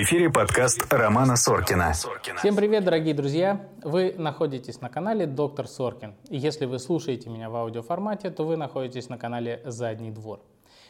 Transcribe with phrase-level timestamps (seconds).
[0.00, 1.92] Эфире подкаст Романа Соркина.
[1.92, 3.68] Всем привет, дорогие друзья!
[3.82, 6.14] Вы находитесь на канале Доктор Соркин.
[6.28, 10.40] И если вы слушаете меня в аудиоформате, то вы находитесь на канале Задний двор.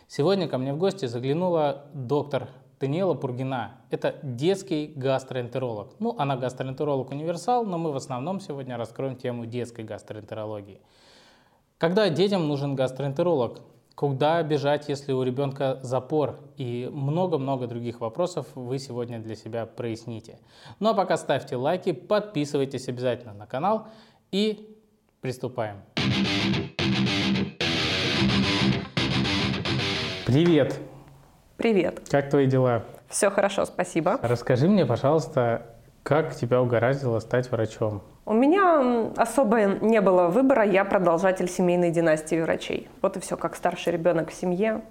[0.08, 2.48] Сегодня ко мне в гости заглянула доктор
[2.80, 3.76] Даниэла Пургина.
[3.89, 5.95] Это детский гастроэнтеролог.
[6.00, 10.82] Ну, она гастроэнтеролог-универсал, но мы в основном сегодня раскроем тему детской гастроэнтерологии.
[11.79, 13.61] Когда детям нужен гастроэнтеролог?
[13.98, 16.38] Куда бежать, если у ребенка запор?
[16.56, 20.39] И много-много других вопросов вы сегодня для себя проясните.
[20.79, 23.89] Ну а пока ставьте лайки, подписывайтесь обязательно на канал
[24.30, 24.79] и
[25.20, 25.79] приступаем.
[30.26, 30.78] Привет!
[31.56, 32.08] Привет.
[32.08, 32.84] Как твои дела?
[33.08, 34.20] Все хорошо, спасибо.
[34.22, 38.05] Расскажи мне, пожалуйста, как тебя угораздило стать врачом?
[38.28, 42.87] У меня особо не было выбора, я продолжатель семейной династии врачей.
[43.01, 44.83] Вот и все, как старший ребенок в семье.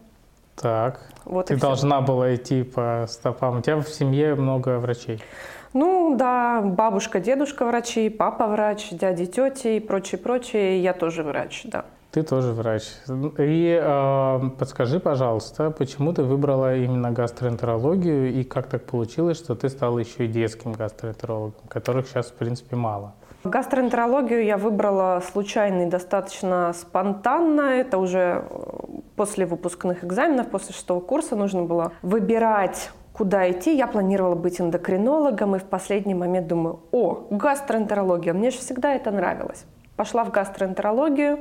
[0.56, 3.60] Так, Вот ты и должна была идти по стопам.
[3.60, 5.22] У тебя в семье много врачей.
[5.74, 10.82] Ну да, бабушка, дедушка врачи, папа врач, дяди, тети и прочее, прочее.
[10.82, 11.86] Я тоже врач, да.
[12.10, 12.86] Ты тоже врач.
[13.38, 19.70] И э, подскажи, пожалуйста, почему ты выбрала именно гастроэнтерологию и как так получилось, что ты
[19.70, 23.14] стала еще и детским гастроэнтерологом, которых сейчас, в принципе, мало?
[23.44, 27.62] Гастроэнтерологию я выбрала случайно и достаточно спонтанно.
[27.62, 28.70] Это уже э,
[29.16, 33.76] после выпускных экзаменов, после шестого курса нужно было выбирать куда идти.
[33.76, 39.12] Я планировала быть эндокринологом и в последний момент думаю, о, гастроэнтерология, мне же всегда это
[39.12, 39.66] нравилось.
[39.96, 41.40] Пошла в гастроэнтерологию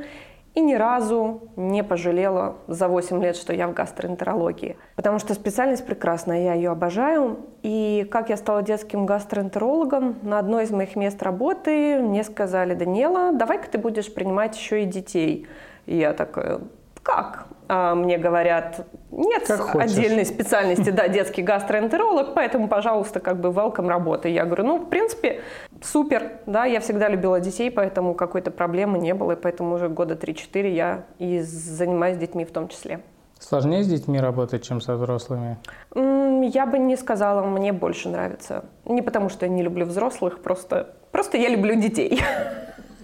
[0.57, 4.79] и ни разу не пожалела за 8 лет, что я в гастроэнтерологии.
[4.97, 7.41] Потому что специальность прекрасная, я ее обожаю.
[7.63, 13.33] И как я стала детским гастроэнтерологом, на одной из моих мест работы мне сказали, Даниэла,
[13.33, 15.47] давай-ка ты будешь принимать еще и детей.
[15.85, 16.61] И я такая,
[17.03, 17.49] как?
[17.69, 19.93] А мне говорят, нет Как хочешь.
[19.93, 24.29] отдельной специальности, да, детский гастроэнтеролог, поэтому, пожалуйста, как бы welcome работы.
[24.29, 25.41] Я говорю, ну, в принципе,
[25.83, 30.15] супер, да, я всегда любила детей, поэтому какой-то проблемы не было, и поэтому уже года
[30.15, 33.01] 3-4 я и занимаюсь детьми в том числе.
[33.39, 35.59] Сложнее с детьми работать, чем со взрослыми?
[35.95, 38.65] Я бы не сказала, мне больше нравится.
[38.85, 42.23] Не потому, что я не люблю взрослых, просто, просто я люблю детей.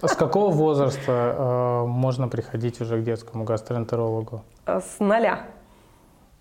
[0.03, 4.43] А С какого возраста э, можно приходить уже к детскому гастроэнтерологу?
[4.65, 5.45] С нуля.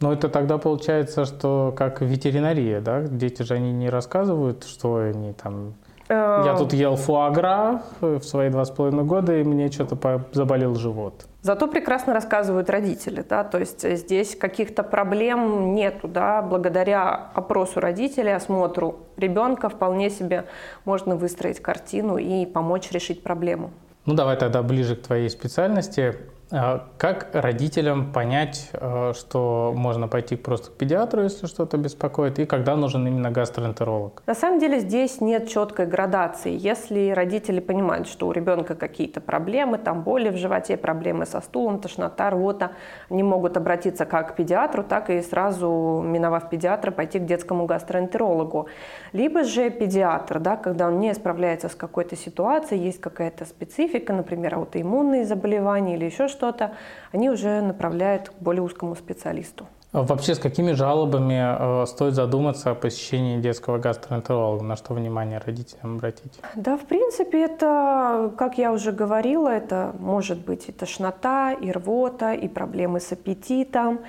[0.01, 3.03] Ну, это тогда получается, что как ветеринария, да?
[3.03, 5.75] Дети же они не рассказывают, что они там...
[6.13, 10.75] Э, Я тут ел фуагра в свои два с половиной года, и мне что-то заболел
[10.75, 11.27] живот.
[11.41, 17.81] Зато прекрасно рассказывают родители, да, то есть э, здесь каких-то проблем нету, да, благодаря опросу
[17.81, 20.45] родителей, осмотру ребенка вполне себе
[20.85, 23.71] можно выстроить картину и помочь решить проблему.
[24.05, 26.17] Ну, давай тогда ближе к твоей специальности.
[26.55, 32.45] А Как родителям понять, э, что можно пойти просто к педиатру, если что-то беспокоит, и
[32.45, 34.23] когда нужен именно гастроэнтеролог?
[34.27, 36.55] На самом деле здесь нет четкой градации.
[36.55, 41.81] Если родители понимают, что у ребенка какие-то проблемы, там боли в животе, проблемы со стулом,
[41.81, 42.73] тошнота, рвота,
[43.09, 48.67] они могут обратиться как к педиатру, так и сразу, миновав педиатра, пойти к детскому гастроэнтерологу.
[49.15, 54.57] Либо же педиатр, да, когда он не справляется с какой-то ситуацией, есть какая-то специфика, например,
[54.57, 56.73] аутоиммунные заболевания или еще что-то,
[57.13, 59.67] они уже направляют к более узкому специалисту.
[59.93, 64.65] А Вообще, с какими жалобами э, стоит задуматься о посещении детского гастроэнтеролога?
[64.65, 66.41] На что внимание родителям обратить?
[66.57, 72.33] Да, в принципе, это, как я уже говорила, это может быть и тошнота, и рвота,
[72.33, 74.01] и проблемы с аппетитом,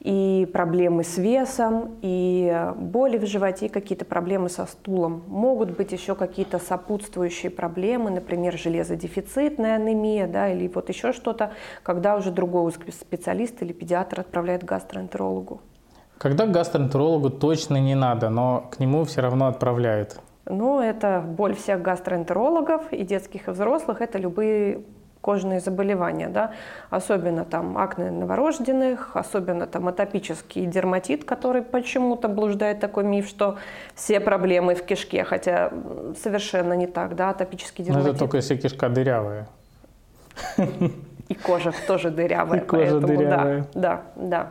[0.00, 5.22] и проблемы с весом, и боли в животе, какие-то проблемы со стулом.
[5.28, 11.52] Могут быть еще какие-то сопутствующие проблемы, например, железодефицитная анемия, да, или вот еще что-то,
[11.82, 15.60] когда уже другой специалист или педиатр отправляет к гастроэнтерологу.
[16.16, 20.18] Когда к гастроэнтерологу точно не надо, но к нему все равно отправляют?
[20.46, 24.82] Ну, это боль всех гастроэнтерологов, и детских, и взрослых, это любые
[25.20, 26.52] кожные заболевания, да,
[26.88, 33.58] особенно там акне новорожденных, особенно там атопический дерматит, который почему-то блуждает такой миф, что
[33.94, 35.72] все проблемы в кишке, хотя
[36.22, 39.46] совершенно не так, да, атопический дерматит это только если кишка дырявая.
[41.28, 43.66] и кожа тоже дырявая, И кожа поэтому дырявая.
[43.74, 44.50] да, да, да.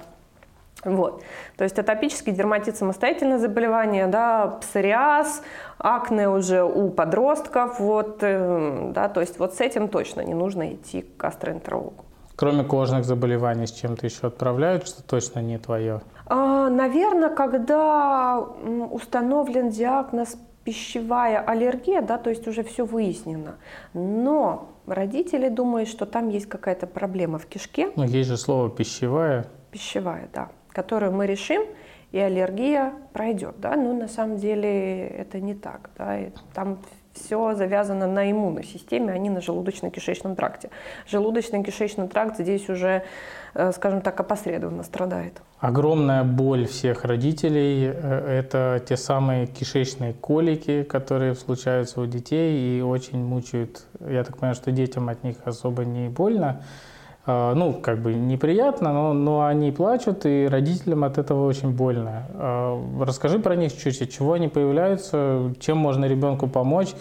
[0.85, 1.23] Вот.
[1.57, 5.43] То есть атопический дерматит самостоятельное заболевание, да, псориаз,
[5.79, 10.73] акне уже у подростков, вот, э, да, то есть вот с этим точно не нужно
[10.73, 12.05] идти к гастроэнтерологу.
[12.35, 15.99] Кроме кожных заболеваний, с чем-то еще отправляют, что точно не твое?
[16.29, 18.39] Наверное, когда
[18.91, 23.55] установлен диагноз пищевая аллергия, да, то есть уже все выяснено.
[23.93, 29.45] Но родители думают, что там есть какая-то проблема в кишке, Ну, есть же слово пищевая.
[29.71, 30.49] пищевая, да,
[30.79, 31.63] которую мы решим,
[32.13, 33.55] и аллергия пройдет.
[33.57, 33.75] Да?
[33.75, 35.89] Но на самом деле это не так.
[35.97, 36.17] Да?
[36.17, 36.79] И там
[37.13, 40.69] все завязано на иммунной системе, а не на желудочно-кишечном тракте.
[41.11, 43.03] Желудочно-кишечный тракт здесь уже,
[43.55, 45.41] э, скажем так, опосредованно страдает.
[45.59, 52.81] Огромная боль всех родителей э,– это те самые кишечные колики, которые случаются у детей и
[52.81, 53.85] очень мучают.
[53.99, 56.63] Я так понимаю, что детям от них особо не больно,
[57.55, 62.27] ну, как бы неприятно, но, но они плачут, и родителям от этого очень больно.
[62.33, 66.95] А, расскажи про них чуть-чуть, чего они появляются, чем можно ребенку помочь,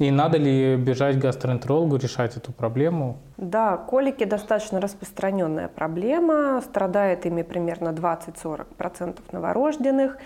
[0.00, 3.18] и надо ли бежать к гастроэнтерологу, решать эту проблему?
[3.36, 10.16] Да, колики достаточно распространенная проблема, страдает ими примерно 20-40% новорожденных.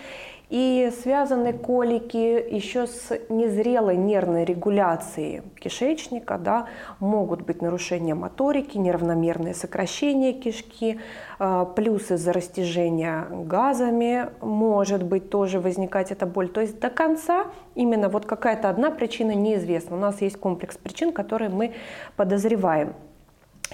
[0.50, 6.69] И связаны колики еще с незрелой нервной регуляцией кишечника, да,
[7.00, 11.00] могут быть нарушения моторики, неравномерное сокращение кишки,
[11.38, 16.49] а, плюс из-за растяжения газами может быть тоже возникать эта боль.
[16.49, 19.96] То есть до конца именно вот какая-то одна причина неизвестна.
[19.96, 21.73] У нас есть комплекс причин, которые мы
[22.17, 22.94] подозреваем.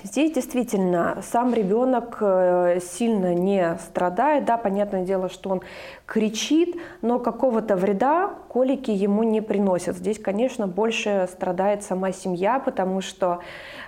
[0.03, 5.63] Здесь действительно сам ребенок э, сильно не страдает, да, понятное дело, что он
[6.07, 9.97] кричит, но какого-то вреда колики ему не приносят.
[9.97, 13.41] Здесь, конечно, больше страдает сама семья, потому что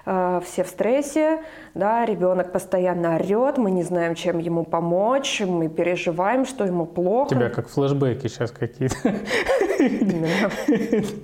[0.05, 1.43] э, все в стрессе,
[1.75, 7.29] да, ребенок постоянно орет, мы не знаем, чем ему помочь, мы переживаем, что ему плохо.
[7.29, 8.97] У тебя как флешбеки сейчас какие-то.
[9.79, 10.51] Именно.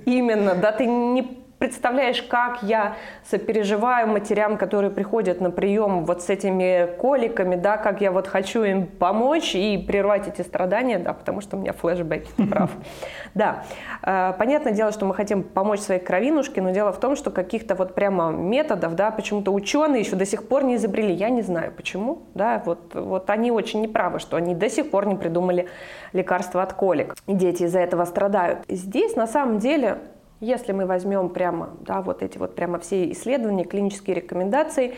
[0.05, 2.95] Именно, да, ты не представляешь, как я
[3.29, 8.63] сопереживаю матерям, которые приходят на прием вот с этими коликами, да, как я вот хочу
[8.63, 12.71] им помочь и прервать эти страдания, да, потому что у меня флешбеки, ты прав.
[13.35, 13.65] Да,
[14.01, 17.75] э, понятное дело, что мы хотим помочь своей кровинушке, но дело в том, что каких-то
[17.75, 21.73] вот прямо методов, да, почему-то ученые еще до сих пор не изобрели, я не знаю
[21.75, 25.67] почему, да, вот, вот они очень неправы, что они до сих пор не придумали
[26.13, 28.59] лекарства от колик, и дети из-за этого страдают.
[28.69, 29.99] Здесь на самом деле
[30.39, 34.95] если мы возьмем прямо да, вот эти вот прямо все исследования, клинические рекомендации,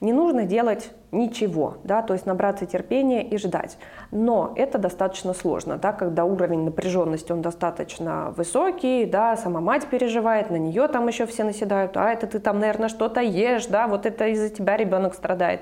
[0.00, 3.76] не нужно делать ничего, да, то есть набраться терпения и ждать.
[4.10, 10.50] Но это достаточно сложно, да, когда уровень напряженности он достаточно высокий, да, сама мать переживает,
[10.50, 14.06] на нее там еще все наседают, а это ты там, наверное, что-то ешь, да, вот
[14.06, 15.60] это из-за тебя ребенок страдает.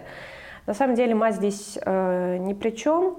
[0.67, 3.19] На самом деле мать здесь э, ни при чем.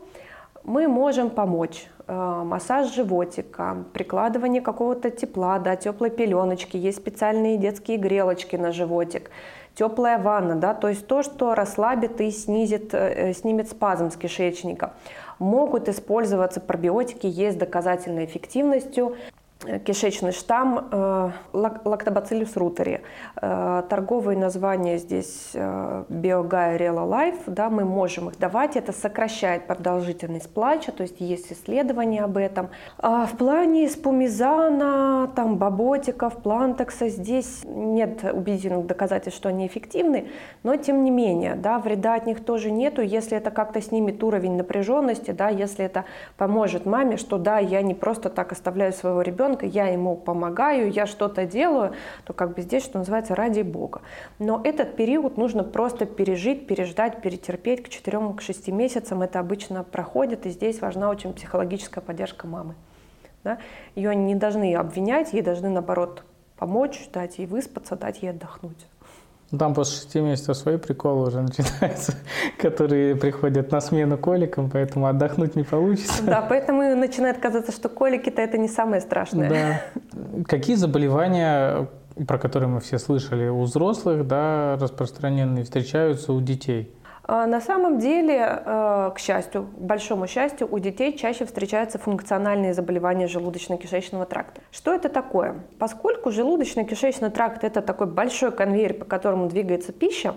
[0.63, 8.55] Мы можем помочь массаж животика, прикладывание какого-то тепла, да, теплой пеленочки, есть специальные детские грелочки
[8.55, 9.29] на животик,
[9.75, 14.93] теплая ванна, да, то есть то, что расслабит и снизит, э, снимет спазм с кишечника.
[15.37, 19.15] Могут использоваться пробиотики, есть доказательной эффективностью
[19.85, 23.01] кишечный штамм э, лактобациллус рутери.
[23.41, 29.67] Э, торговые названия здесь э, BioGaia, Рела Лайф, да, мы можем их давать, это сокращает
[29.67, 32.69] продолжительность плача, то есть есть исследования об этом.
[32.97, 40.29] А в плане Эспумизана, там, Боботиков, Плантекса, здесь нет убедительных доказательств, что они эффективны,
[40.63, 44.55] но тем не менее, да, вреда от них тоже нету, если это как-то снимет уровень
[44.55, 46.05] напряженности, да, если это
[46.37, 50.91] поможет маме, что да, я не просто так оставляю своего ребенка, ребенка, я ему помогаю,
[50.91, 51.93] я что-то делаю,
[52.25, 54.01] то как бы здесь, что называется, ради Бога.
[54.39, 59.21] Но этот период нужно просто пережить, переждать, перетерпеть к 4-6 месяцам.
[59.21, 62.75] Это обычно проходит, и здесь важна очень психологическая поддержка мамы.
[63.43, 63.57] Да?
[63.95, 66.23] Ее не должны обвинять, ей должны, наоборот,
[66.57, 68.85] помочь, дать ей выспаться, дать ей отдохнуть.
[69.51, 72.13] Ну, там после шести месяцев свои приколы уже начинаются,
[72.57, 76.23] которые приходят на смену коликам, поэтому отдохнуть не получится.
[76.23, 79.49] Да, поэтому начинает казаться, что колики-то это не самое страшное.
[79.49, 80.43] Да.
[80.45, 81.87] Какие заболевания,
[82.27, 86.93] про которые мы все слышали, у взрослых, да, распространенные, встречаются у детей?
[87.31, 92.73] А, на самом деле, э, к счастью, к большому счастью, у детей чаще встречаются функциональные
[92.73, 94.61] заболевания желудочно-кишечного тракта.
[94.71, 95.57] Что это такое?
[95.77, 100.33] Поскольку желудочно-кишечный тракт– это такой большой конвейер, по которому двигается пища,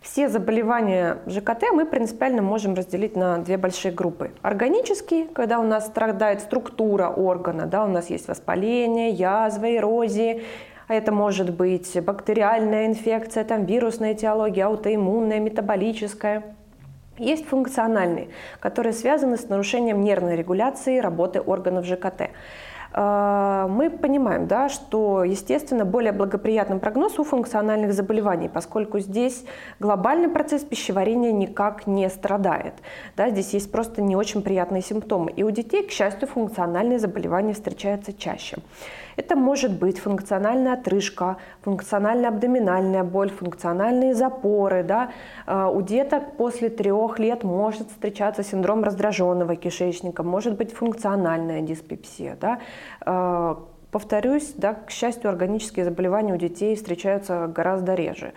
[0.00, 4.30] все заболевания ЖКТ мы принципиально можем разделить на две большие группы.
[4.42, 10.44] Органические, когда у нас страдает структура органа, да, у нас есть воспаление, язва, эрозии,
[10.88, 16.42] а это может быть бактериальная инфекция, там вирусная этиология, аутоиммунная, метаболическая.
[17.18, 18.28] Есть функциональные,
[18.60, 22.30] которые связаны с нарушением нервной регуляции работы органов ЖКТ.
[22.94, 29.44] э, мы понимаем, да, что, естественно, более благоприятный прогноз у функциональных заболеваний, поскольку здесь
[29.80, 32.74] глобальный процесс пищеварения никак не страдает.
[33.16, 35.32] Да, здесь есть просто не очень приятные симптомы.
[35.32, 38.58] И у детей, к счастью, функциональные заболевания встречаются чаще.
[39.18, 44.84] Это может быть функциональная отрыжка, функциональная абдоминальная боль, функциональные запоры.
[44.84, 45.10] Да.
[45.44, 52.38] Э, у деток после трех лет может встречаться синдром раздраженного кишечника, может быть функциональная диспепсия.
[52.40, 52.60] Да.
[53.04, 53.56] Э,
[53.90, 58.32] повторюсь, да, к счастью, органические заболевания у детей встречаются гораздо реже.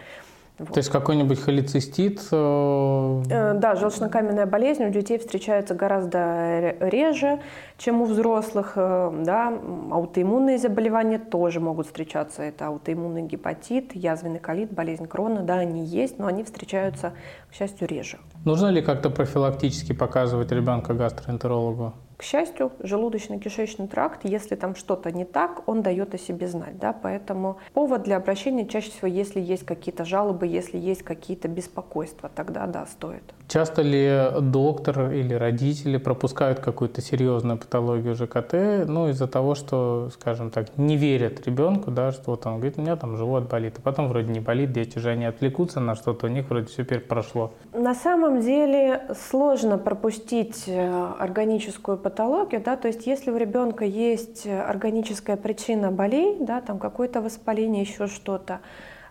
[0.62, 0.74] Вот.
[0.74, 2.22] То есть какой-нибудь холецистит?
[2.32, 3.24] Э...
[3.30, 7.40] э да, желчнокаменная болезнь у детей встречается гораздо реже,
[7.78, 8.74] чем у взрослых.
[8.76, 9.52] Э, да.
[9.92, 12.44] Аутоиммунные заболевания тоже могут встречаться.
[12.44, 15.42] Это аутоиммунный гепатит, язвенный колит, болезнь крона.
[15.42, 17.14] Да, они есть, но они встречаются,
[17.50, 18.20] к счастью, реже.
[18.46, 21.94] Нужно ли как-то профилактически показывать ребенка гастроэнтерологу?
[22.22, 26.78] К счастью, желудочно-кишечный тракт, если там что-то не так, он дает о себе знать.
[26.78, 26.94] Да?
[26.94, 32.68] Поэтому повод для обращения чаще всего, если есть какие-то жалобы, если есть какие-то беспокойства, тогда
[32.68, 33.24] да, стоит.
[33.52, 40.52] Часто ли доктор или родители пропускают какую-то серьезную патологию ЖКТ, ну, из-за того, что, скажем
[40.52, 43.82] так, не верят ребенку, да, что вот он говорит, у меня там живот болит, а
[43.82, 47.02] потом вроде не болит, дети же они отвлекутся на что-то, у них вроде все теперь
[47.02, 47.52] прошло.
[47.74, 54.48] На самом деле сложно пропустить э, органическую патологию да, то есть если у ребенка есть
[54.48, 58.62] органическая причина болей, да, там какое-то воспаление, еще что-то,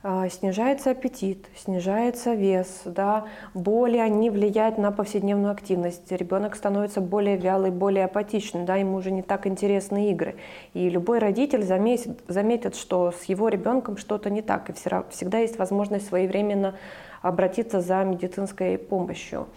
[0.02, 7.71] снижается аппетит, снижается вес, да, боли, они влияют на повседневную активность, ребенок становится более вялый,
[7.71, 10.37] более апатичный, да, ему уже не так интересны игры.
[10.73, 15.59] И любой родитель заметит, заметит что с его ребенком что-то не так, и всегда есть
[15.59, 16.76] возможность своевременно
[17.21, 19.49] обратиться за медицинской помощью.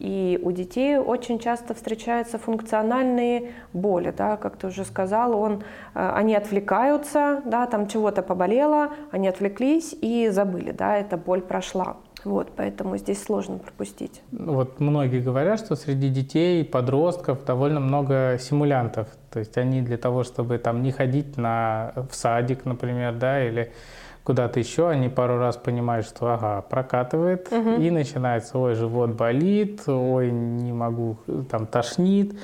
[0.00, 5.62] И у детей очень часто встречаются функциональные боли, да, как ты уже сказал, он,
[5.94, 11.98] э, они отвлекаются, да, там чего-то поболело, они отвлеклись и забыли, да, эта боль прошла.
[12.24, 14.22] Вот, поэтому здесь сложно пропустить.
[14.30, 19.08] Вот многие говорят, что среди детей, подростков довольно много симулянтов.
[19.30, 23.72] То есть они для того, чтобы там не ходить на, в садик, например, да, или
[24.30, 27.82] куда-то еще, они пару раз понимают, что ага, прокатывает, угу.
[27.82, 31.16] и начинается, ой, живот болит, ой, не могу,
[31.50, 32.38] там тошнит.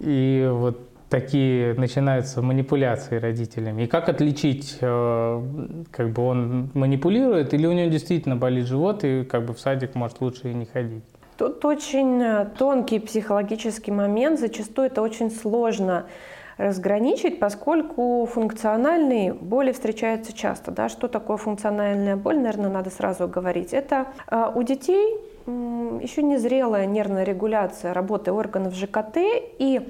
[0.00, 3.82] И вот такие начинаются манипуляции родителями.
[3.82, 5.42] И как отличить, э,
[5.90, 9.94] как бы он манипулирует, или у него действительно болит живот, и как бы в садик
[9.94, 11.04] может лучше и не ходить?
[11.36, 16.06] Тут очень э, тонкий психологический момент, зачастую это очень сложно
[16.56, 20.70] разграничить, поскольку функциональные боли встречаются часто.
[20.70, 20.88] Да?
[20.88, 23.72] Что такое функциональная боль, наверное, надо сразу говорить.
[23.72, 29.18] Это э, у детей еще незрелая нервная регуляция работы органов ЖКТ
[29.58, 29.80] и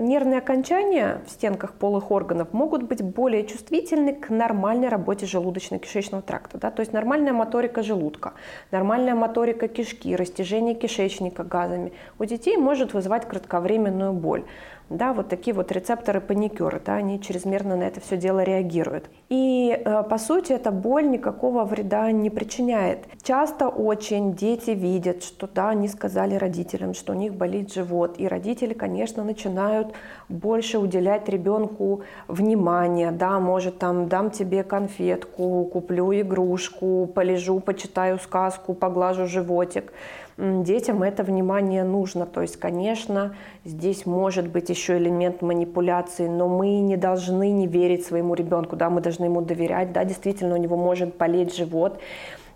[0.00, 6.58] нервные окончания в стенках полых органов могут быть более чувствительны к нормальной работе желудочно-кишечного тракта.
[6.58, 6.70] Да?
[6.70, 8.32] То есть нормальная моторика желудка,
[8.70, 14.44] нормальная моторика кишки, растяжение кишечника газами у детей может вызывать кратковременную боль
[14.90, 19.08] да, вот такие вот рецепторы паникеры, да, они чрезмерно на это все дело реагируют.
[19.30, 23.06] И э, по сути эта боль никакого вреда не причиняет.
[23.22, 28.28] Часто очень дети видят, что да, они сказали родителям, что у них болит живот, и
[28.28, 29.94] родители, конечно, начинают
[30.28, 38.74] больше уделять ребенку внимания, да, может там дам тебе конфетку, куплю игрушку, полежу, почитаю сказку,
[38.74, 39.92] поглажу животик
[40.38, 42.26] детям это внимание нужно.
[42.26, 48.04] То есть, конечно, здесь может быть еще элемент манипуляции, но мы не должны не верить
[48.04, 52.00] своему ребенку, да, мы должны ему доверять, да, действительно у него может болеть живот.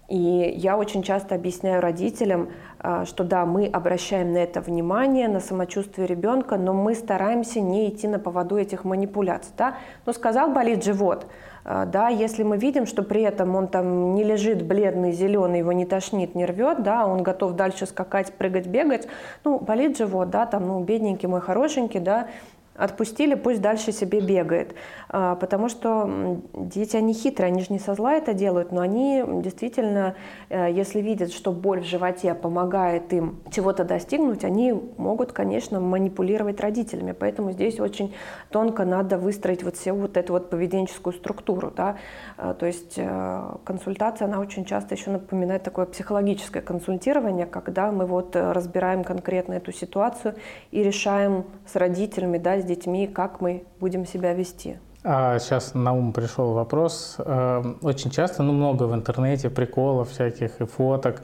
[0.09, 5.39] И я очень часто объясняю родителям, а, что да, мы обращаем на это внимание, на
[5.39, 9.53] самочувствие ребенка, но мы стараемся не идти на поводу этих манипуляций.
[9.59, 9.77] Да?
[10.07, 11.27] Ну, сказал, болит живот,
[11.65, 15.87] да, если мы видим, что при этом он там не лежит бледный, зеленый, его не
[15.87, 19.09] тошнит, не рвет, да, он готов дальше скакать, прыгать, бегать,
[19.45, 22.29] ну, болит живот, да, там, ну, бедненький мой хорошенький, да,
[22.79, 24.75] отпустили, пусть дальше себе бегает.
[25.09, 29.25] А, потому что дети, они хитрые, они же не со зла это делают, но они
[29.43, 30.15] действительно,
[30.49, 36.61] э, если видят, что боль в животе помогает им чего-то достигнуть, они могут, конечно, манипулировать
[36.61, 37.13] родителями.
[37.13, 38.15] Поэтому здесь очень
[38.51, 41.73] тонко надо выстроить вот всю вот эту вот поведенческую структуру.
[41.77, 41.97] Да?
[42.37, 48.07] А, то есть э, консультация, она очень часто еще напоминает такое психологическое консультирование, когда мы
[48.07, 50.37] вот э, разбираем конкретно эту ситуацию
[50.71, 54.79] и решаем с родителями, да, детьми, как мы будем себя вести.
[55.03, 57.17] А сейчас на ум пришел вопрос.
[57.19, 61.23] Э, очень часто, ну много в интернете приколов всяких и фоток,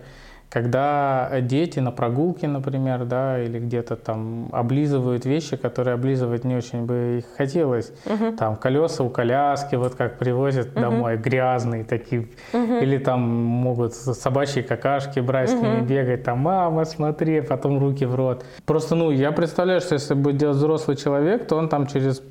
[0.54, 6.86] когда дети на прогулке, например, да, или где-то там облизывают вещи, которые облизывать не очень
[6.86, 7.92] бы их хотелось.
[8.06, 8.36] Угу.
[8.36, 10.80] Там колеса у коляски, вот как привозят угу.
[10.80, 12.28] домой, грязные такие.
[12.52, 12.76] Угу.
[12.82, 15.58] Или там могут собачьи какашки брать, угу.
[15.58, 18.44] с ними бегать, там, мама, смотри, потом руки в рот.
[18.64, 22.22] Просто, ну, я представляю, что если будет делать взрослый человек, то он там через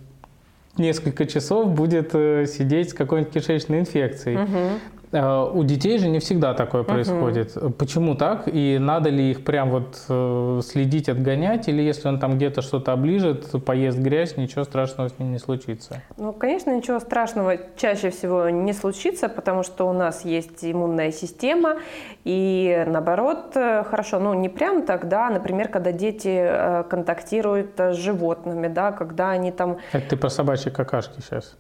[0.78, 4.38] несколько часов будет э, сидеть с какой-нибудь кишечной инфекцией.
[4.44, 4.80] Угу.
[5.14, 7.56] Э, у детей же не всегда такое происходит.
[7.56, 7.70] Угу.
[7.74, 8.48] Почему так?
[8.48, 11.68] И надо ли их прям вот э, следить, отгонять?
[11.68, 16.02] Или если он там где-то что-то оближет, поест грязь, ничего страшного с ним не случится?
[16.18, 21.78] Ну, конечно, ничего страшного чаще всего не случится, потому что у нас есть иммунная система.
[22.24, 28.68] И наоборот, э, хорошо, ну не прям так, да, например, когда дети контактируют с животными,
[28.68, 29.78] да, когда они там...
[29.92, 31.56] Это ты про собачьи какашки сейчас?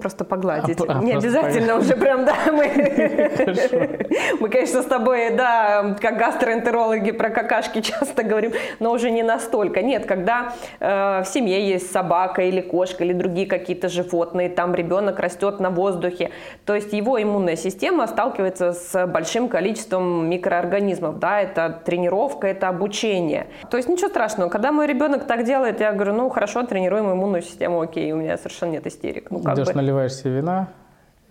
[0.00, 0.78] Просто погладить.
[0.88, 1.92] А, не обязательно погладить.
[1.92, 4.08] уже прям, да, мы,
[4.40, 9.82] мы, конечно, с тобой, да, как гастроэнтерологи про какашки часто говорим, но уже не настолько.
[9.82, 15.20] Нет, когда э, в семье есть собака или кошка или другие какие-то животные, там ребенок
[15.20, 16.30] растет на воздухе,
[16.64, 23.46] то есть его иммунная система сталкивается с большим количеством микроорганизмов, да, это тренировка, это обучение.
[23.70, 27.42] То есть ничего страшного, когда мой ребенок так делает, я говорю, ну хорошо, тренируем иммунную
[27.42, 29.30] систему, окей, у меня совершенно нет истерик.
[29.30, 29.82] Ну, как бы.
[29.82, 30.68] наливаешь себе вина.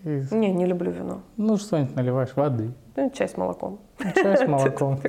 [0.03, 0.23] И...
[0.31, 1.21] Не, не люблю вино.
[1.37, 2.71] Ну, что-нибудь наливаешь, воды.
[2.95, 3.79] Ну, чай с молоком.
[4.15, 4.99] Чай с молоком.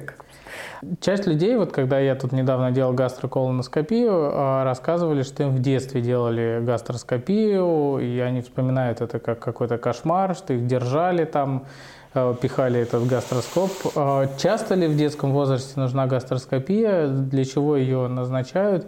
[1.00, 6.00] Часть людей, вот когда я тут недавно делал гастроколоноскопию, а, рассказывали, что им в детстве
[6.00, 11.66] делали гастроскопию, и они вспоминают это как какой-то кошмар, что их держали там,
[12.14, 13.70] а, пихали этот гастроскоп.
[13.97, 17.08] А, часто ли в детском возрасте нужна гастроскопия?
[17.08, 18.87] Для чего ее назначают?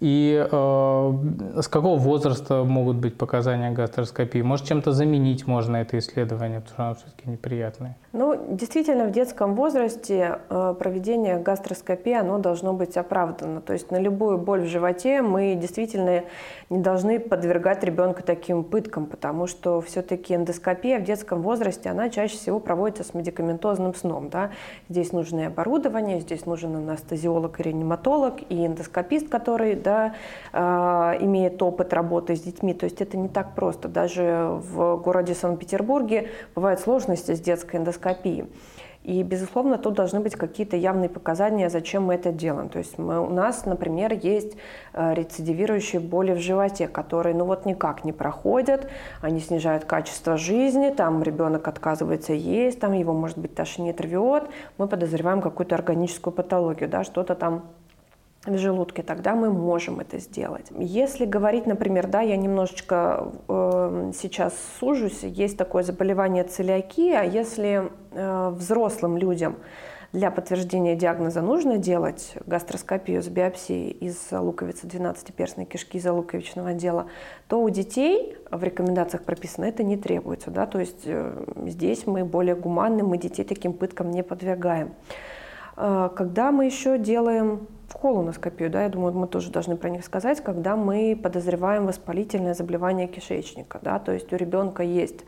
[0.00, 4.42] И э, с какого возраста могут быть показания гастроскопии?
[4.42, 7.96] Может, чем-то заменить можно это исследование, потому что оно все-таки неприятное?
[8.16, 13.60] Ну, действительно, в детском возрасте э, проведение гастроскопии, оно должно быть оправдано.
[13.60, 16.22] То есть на любую боль в животе мы действительно
[16.70, 22.36] не должны подвергать ребенка таким пыткам, потому что все-таки эндоскопия в детском возрасте, она чаще
[22.36, 24.28] всего проводится с медикаментозным сном.
[24.28, 24.52] Да?
[24.88, 30.14] Здесь нужно оборудование, здесь нужен анестезиолог и реаниматолог, и эндоскопист, который да,
[30.52, 30.58] э,
[31.18, 32.74] имеет опыт работы с детьми.
[32.74, 33.88] То есть это не так просто.
[33.88, 38.03] Даже в городе Санкт-Петербурге бывают сложности с детской эндоскопией.
[39.04, 42.70] И, безусловно, тут должны быть какие-то явные показания, зачем мы это делаем.
[42.70, 44.56] То есть мы, у нас, например, есть
[44.94, 48.88] э, рецидивирующие боли в животе, которые ну вот никак не проходят,
[49.20, 54.44] они снижают качество жизни, там ребенок отказывается есть, там его, может быть, тошнит, рвет,
[54.78, 57.64] мы подозреваем какую-то органическую патологию, да, что-то там
[58.46, 60.66] в желудке, тогда мы можем это сделать.
[60.78, 68.48] Если говорить, например, да, я немножечко э, сейчас сужусь, есть такое заболевание целиакия, если э,
[68.50, 69.56] взрослым людям
[70.14, 77.08] для подтверждения диагноза нужно делать гастроскопию с биопсией из луковицы 12-перстной кишки из луковичного отдела,
[77.48, 80.52] то у детей в рекомендациях прописано это не требуется.
[80.52, 80.66] Да?
[80.66, 84.94] То есть э, здесь мы более гуманны, мы детей таким пыткам не подвергаем.
[85.76, 87.66] Э, когда мы еще делаем
[88.04, 93.06] колоноскопию, да, я думаю, мы тоже должны про них сказать, когда мы подозреваем воспалительное заболевание
[93.06, 95.20] кишечника, да, то есть у ребенка есть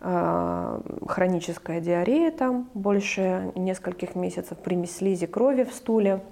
[0.00, 6.22] э, хроническая диарея там больше нескольких месяцев, примесь слизи крови в стуле,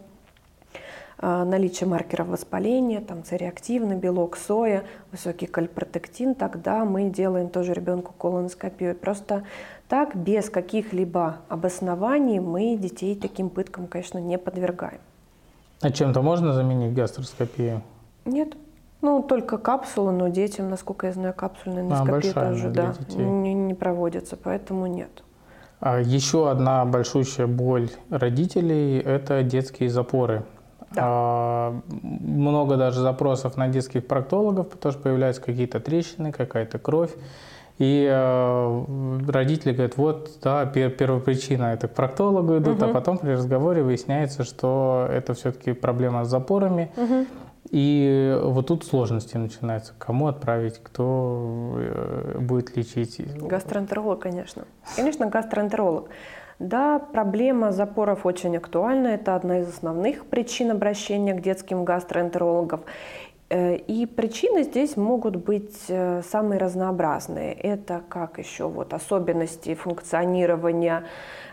[1.18, 8.14] э, наличие маркеров воспаления, там цереактивный белок соя, высокий кальпротектин, тогда мы делаем тоже ребенку
[8.16, 8.94] колоноскопию.
[8.94, 9.44] Просто
[9.88, 15.00] так, без каких-либо обоснований мы детей таким пыткам, конечно, не подвергаем.
[15.82, 17.82] А чем-то можно заменить гастроскопию?
[18.24, 18.56] Нет.
[19.02, 23.74] Ну, только капсулы, но детям, насколько я знаю, капсульная эндоскопия а, тоже да, не, не
[23.74, 25.22] проводится, поэтому нет.
[25.80, 30.44] А еще одна большущая боль родителей– это детские запоры.
[30.92, 31.02] Да.
[31.04, 37.12] А, много даже запросов на детских проктологов, потому что появляются какие-то трещины, какая-то кровь.
[37.78, 38.84] И э,
[39.28, 42.90] родители говорят, вот, да, пер, первопричина это к проктологу идут, угу.
[42.90, 46.90] а потом при разговоре выясняется, что это все-таки проблема с запорами.
[46.96, 47.26] Угу.
[47.70, 49.92] И вот тут сложности начинаются.
[49.98, 53.20] Кому отправить, кто э, будет лечить?
[53.36, 54.64] Гастроэнтеролог, конечно.
[54.94, 56.08] Конечно, гастроэнтеролог.
[56.58, 59.08] Да, проблема запоров очень актуальна.
[59.08, 62.80] Это одна из основных причин обращения к детским гастроэнтерологам.
[63.48, 67.52] Э, и причины здесь могут быть э, самые разнообразные.
[67.52, 71.04] Это как еще вот особенности функционирования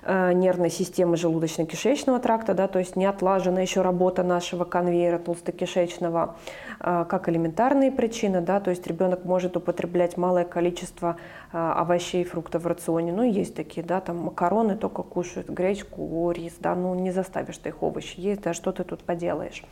[0.01, 6.35] э, нервной системы желудочно-кишечного тракта, да, то есть не отлажена еще работа нашего конвейера толстокишечного,
[6.79, 11.17] как элементарные причины, да, то есть ребенок может употреблять малое количество
[11.51, 16.55] овощей и фруктов в рационе, ну есть такие, да, там макароны только кушают, гречку, рис,
[16.59, 19.63] да, ну не заставишь ты их овощи есть, да, что ты тут поделаешь.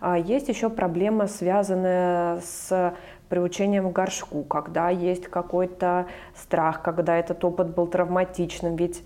[0.00, 2.94] А есть еще проблема, связанная с
[3.28, 8.76] приучением к горшку, когда есть какой-то страх, когда этот опыт был травматичным.
[8.76, 9.02] Ведь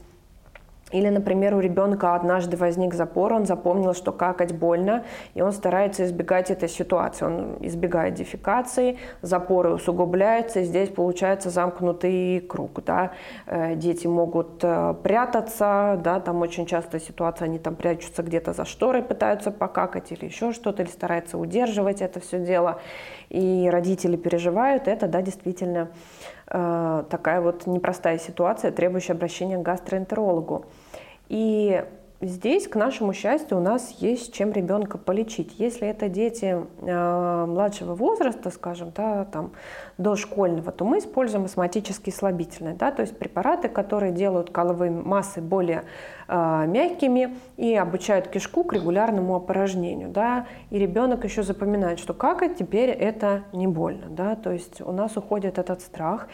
[0.92, 6.05] или, например, у ребенка однажды возник запор, он запомнил, что какать больно, и он старается
[6.05, 7.24] избегать этой ситуации.
[7.24, 12.83] Он избегает дефекации, запоры усугубляются, и здесь получается замкнутый круг.
[12.85, 13.12] Да?
[13.46, 18.64] Э, дети могут э, прятаться, да, там очень часто ситуация, они там прячутся где-то за
[18.64, 22.81] шторой, пытаются покакать или еще что-то, или стараются удерживать это все дело.
[23.29, 25.90] И родители переживают, это, да, действительно
[26.48, 30.66] э, такая вот непростая ситуация, требующая обращения к гастроэнтерологу.
[31.30, 31.84] И
[32.20, 35.60] здесь, к нашему счастью, у нас есть чем ребенка полечить.
[35.60, 39.52] Если это дети э, младшего возраста, скажем, да, там,
[39.96, 45.84] дошкольного, то мы используем астматические слабительные, да, то есть препараты, которые делают коловые массы более
[46.26, 50.08] э, мягкими и обучают кишку к регулярному опорожнению.
[50.08, 54.08] Да, и ребенок еще запоминает, что какать теперь это не больно.
[54.10, 56.26] Да, то есть у нас уходит этот страх.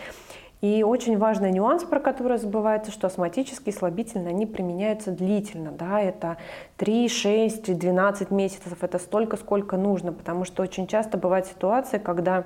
[0.62, 6.38] И очень важный нюанс, про который забывается, что астматические слабительные, они применяются длительно, да, это
[6.78, 12.44] 3, 6, 12 месяцев, это столько, сколько нужно, потому что очень часто бывают ситуации, когда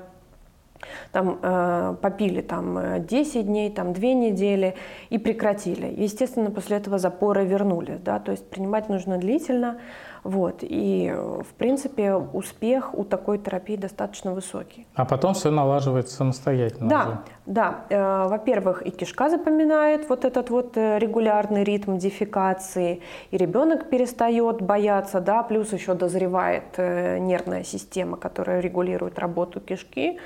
[1.13, 4.75] там э, попили там 10 э, дней, там 2 недели
[5.11, 5.93] и прекратили.
[5.97, 9.79] Естественно, после этого запоры вернулись, да, то есть принимать нужно длительно,
[10.23, 14.87] вот, и в принципе успех у такой терапии достаточно высокий.
[14.95, 16.89] А потом все налаживается самостоятельно?
[16.91, 17.19] Да, уже.
[17.47, 17.85] да.
[17.89, 25.21] Э, во-первых, и кишка запоминает вот этот вот регулярный ритм дефекации, и ребенок перестает бояться,
[25.21, 30.19] да, плюс еще дозревает нервная система, которая регулирует работу кишки,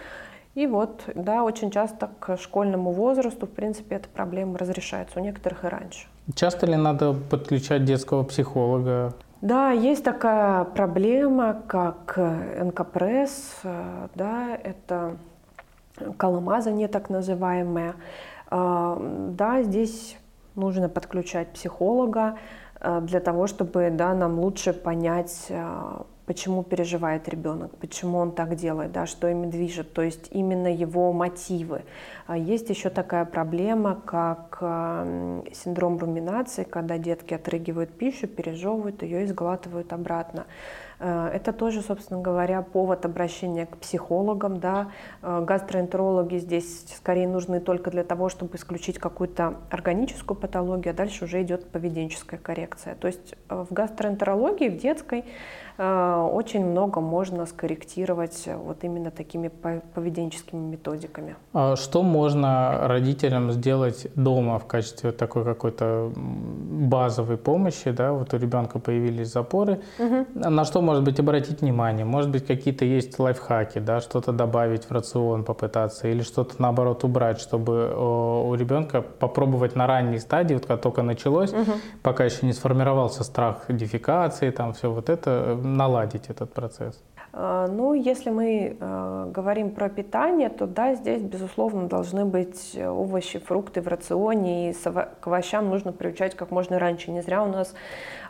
[0.55, 5.65] и вот, да, очень часто к школьному возрасту, в принципе, эта проблема разрешается, у некоторых
[5.65, 6.07] и раньше.
[6.35, 9.15] Часто ли надо подключать детского психолога?
[9.41, 13.61] Да, есть такая проблема, как НКПРС,
[14.15, 15.17] да, это
[16.17, 17.95] коломазание так называемое.
[18.49, 18.97] А,
[19.31, 20.17] да, здесь
[20.55, 22.39] нужно подключать психолога
[23.03, 25.51] для того, чтобы да, нам лучше понять
[26.27, 31.13] почему переживает ребенок, почему он так делает, да, что ими движет, то есть именно его
[31.13, 31.83] мотивы.
[32.27, 34.59] А есть еще такая проблема, как
[35.53, 40.47] синдром руминации, когда детки отрыгивают пищу, пережевывают ее и сглатывают обратно.
[40.99, 44.59] Э, это тоже, собственно говоря, повод обращения к психологам.
[44.61, 44.91] Да.
[45.23, 51.25] Э, гастроэнтерологи здесь скорее нужны только для того, чтобы исключить какую-то органическую патологию, а дальше
[51.25, 52.95] уже идет поведенческая коррекция.
[52.95, 55.25] То есть э, в гастроэнтерологии, в детской,
[55.77, 59.49] очень много можно скорректировать вот именно такими
[59.95, 61.37] поведенческими методиками.
[61.53, 67.91] А что можно родителям сделать дома в качестве такой какой-то базовой помощи?
[67.91, 68.13] Да?
[68.13, 69.81] Вот у ребенка появились запоры.
[69.99, 70.27] Угу.
[70.35, 72.05] На что может быть, обратить внимание?
[72.05, 77.41] Может быть, какие-то есть лайфхаки, да, что-то добавить в рацион, попытаться, или что-то наоборот убрать,
[77.41, 81.73] чтобы у ребенка попробовать на ранней стадии, вот как только началось, угу.
[82.03, 87.03] пока еще не сформировался страх дефекации, там все вот это, наладить этот процесс.
[87.37, 93.41] А, ну, если мы э, говорим про питание, то да, здесь, безусловно, должны быть овощи,
[93.41, 97.11] фрукты в рационе, и к овощам нужно приучать как можно раньше.
[97.11, 97.75] Не зря у нас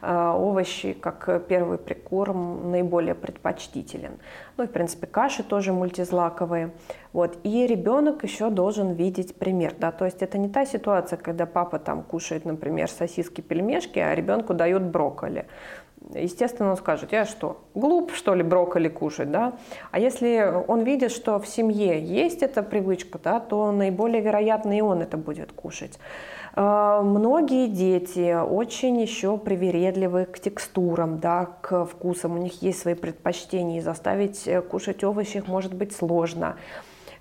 [0.00, 4.12] э, овощи, как первый прикорм, наиболее предпочтителен.
[4.56, 6.70] Ну, и, в принципе, каши тоже мультизлаковые.
[7.12, 7.36] Вот.
[7.42, 9.74] И ребенок еще должен видеть пример.
[9.78, 9.92] Да?
[9.92, 14.54] То есть это не та ситуация, когда папа там кушает, например, сосиски, пельмешки, а ребенку
[14.54, 15.46] дают брокколи
[16.12, 19.54] естественно, он скажет, я что, глуп, что ли, брокколи кушать, да?
[19.90, 24.80] А если он видит, что в семье есть эта привычка, да, то наиболее вероятно и
[24.80, 25.98] он это будет кушать.
[26.54, 32.94] А, многие дети очень еще привередливы к текстурам, да, к вкусам, у них есть свои
[32.94, 36.56] предпочтения, и заставить э, кушать овощи их может быть сложно.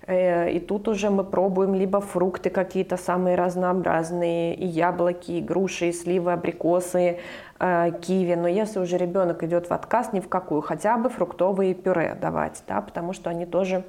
[0.06, 5.88] Э, и тут уже мы пробуем либо фрукты какие-то самые разнообразные, и яблоки, и груши,
[5.88, 7.18] и сливы, абрикосы,
[7.58, 8.34] э, киви.
[8.34, 12.62] Но если уже ребенок идет в отказ, ни в какую, хотя бы фруктовые пюре давать,
[12.66, 13.84] да, потому что они тоже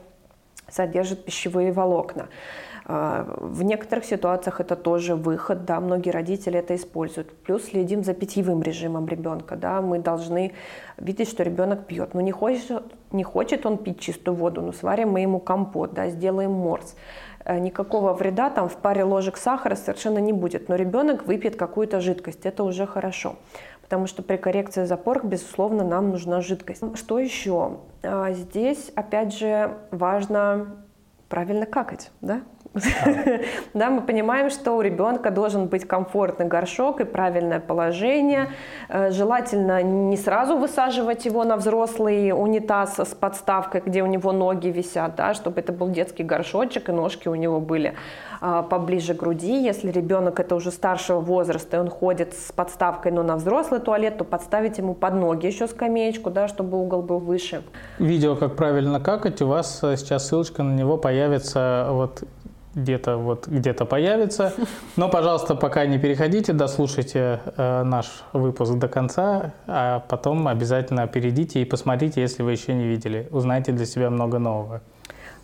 [0.69, 2.27] содержит пищевые волокна.
[2.87, 7.35] А, в некоторых ситуациях это тоже выход, да, многие родители это используют.
[7.43, 10.53] Плюс следим за питьевым режимом ребенка, да, мы должны
[10.97, 12.13] видеть, что ребенок пьет.
[12.13, 16.09] Но не хочет, не хочет он пить чистую воду, но сварим мы ему компот, да,
[16.09, 16.95] сделаем морс.
[17.45, 22.01] Э, никакого вреда там в паре ложек сахара совершенно не будет, но ребенок выпьет какую-то
[22.01, 23.35] жидкость, это уже хорошо
[23.85, 26.81] потому что при коррекции запоров, безусловно, нам нужна жидкость.
[26.95, 27.77] Что еще?
[28.01, 30.77] А, здесь, опять же, важно
[31.29, 32.41] правильно какать, да?
[33.73, 38.49] Да, мы понимаем, что у ребенка должен быть комфортный горшок и правильное положение.
[38.89, 44.67] Э, желательно не сразу высаживать его на взрослый унитаз с подставкой, где у него ноги
[44.67, 47.95] висят, да, чтобы это был детский горшочек и ножки у него были
[48.41, 49.63] а, поближе к груди.
[49.63, 54.17] Если ребенок это уже старшего возраста, и он ходит с подставкой, но на взрослый туалет,
[54.17, 57.63] то подставить ему под ноги еще скамеечку, да, чтобы угол был выше.
[57.99, 62.23] Видео, как правильно какать, у вас э, сейчас ссылочка на него появится вот
[62.75, 64.53] где-то вот где-то появится.
[64.95, 71.61] Но, пожалуйста, пока не переходите, дослушайте э, наш выпуск до конца, а потом обязательно перейдите
[71.61, 73.27] и посмотрите, если вы еще не видели.
[73.31, 74.81] Узнайте для себя много нового.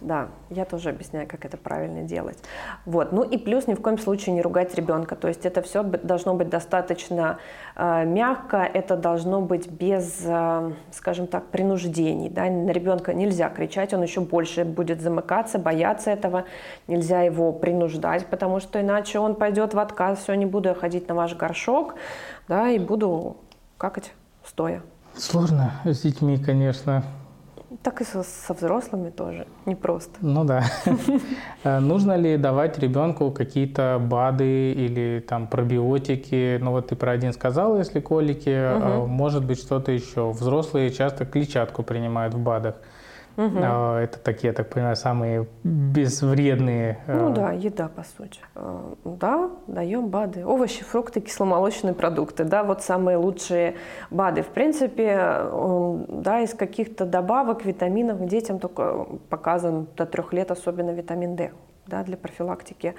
[0.02, 2.40] Да, я тоже объясняю, как это правильно делать.
[2.86, 3.12] Вот.
[3.12, 5.16] Ну и плюс ни в коем случае не ругать ребенка.
[5.16, 7.38] То есть это все должно быть достаточно
[7.76, 12.30] э, мягко, это должно быть без, э, скажем так, принуждений.
[12.30, 12.46] Да?
[12.50, 16.46] На ребенка нельзя кричать, он еще больше будет замыкаться, бояться этого.
[16.88, 21.08] Нельзя его принуждать, потому что иначе он пойдет в отказ, все, не буду я ходить
[21.08, 21.94] на ваш горшок,
[22.48, 23.38] да, и буду
[23.78, 24.82] какать стоя.
[25.16, 27.04] Сложно с детьми, конечно.
[27.84, 30.18] Так и со, со взрослыми тоже непросто.
[30.22, 30.64] Ну да.
[31.64, 36.58] Э, нужно ли давать ребенку какие-то БАДы или там пробиотики?
[36.60, 39.08] Ну вот ты про один сказал, если колики, угу.
[39.08, 40.32] может быть что-то еще.
[40.32, 42.76] Взрослые часто клетчатку принимают в БАДах.
[43.38, 43.58] Угу.
[43.58, 47.00] Это такие, я так понимаю, самые безвредные.
[47.08, 48.40] Э, ну да, еда, по сути.
[48.56, 50.46] Э, да, даем БАДы.
[50.46, 52.44] Овощи, фрукты, кисломолочные продукты.
[52.44, 53.76] Да, вот самые лучшие
[54.10, 54.44] БАДы.
[54.44, 55.46] В принципе,
[56.08, 61.52] да, из каких-то добавок, витаминов детям только показан до трех лет, особенно витамин D
[61.88, 62.96] да, для профилактики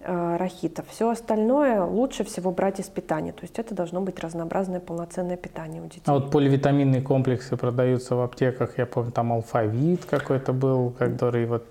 [0.00, 0.84] рахита.
[0.88, 3.32] Все остальное лучше всего брать из питания.
[3.32, 6.02] То есть это должно быть разнообразное полноценное питание у детей.
[6.06, 8.78] А вот поливитаминные комплексы продаются в аптеках.
[8.78, 11.64] Я помню, там алфавит какой-то был, который вот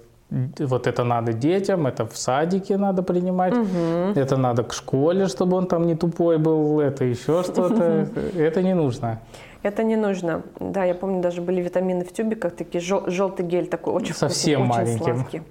[0.60, 4.20] вот это надо детям, это в садике надо принимать, угу.
[4.20, 8.10] это надо к школе, чтобы он там не тупой был, это еще что-то.
[8.36, 9.22] Это не нужно.
[9.64, 10.44] Это не нужно.
[10.60, 14.66] Да, я помню, даже были витамины в тюбиках, такие жел- желтый гель такой, очень Совсем
[14.66, 15.06] вкусный, маленьким.
[15.06, 15.42] очень сладкий.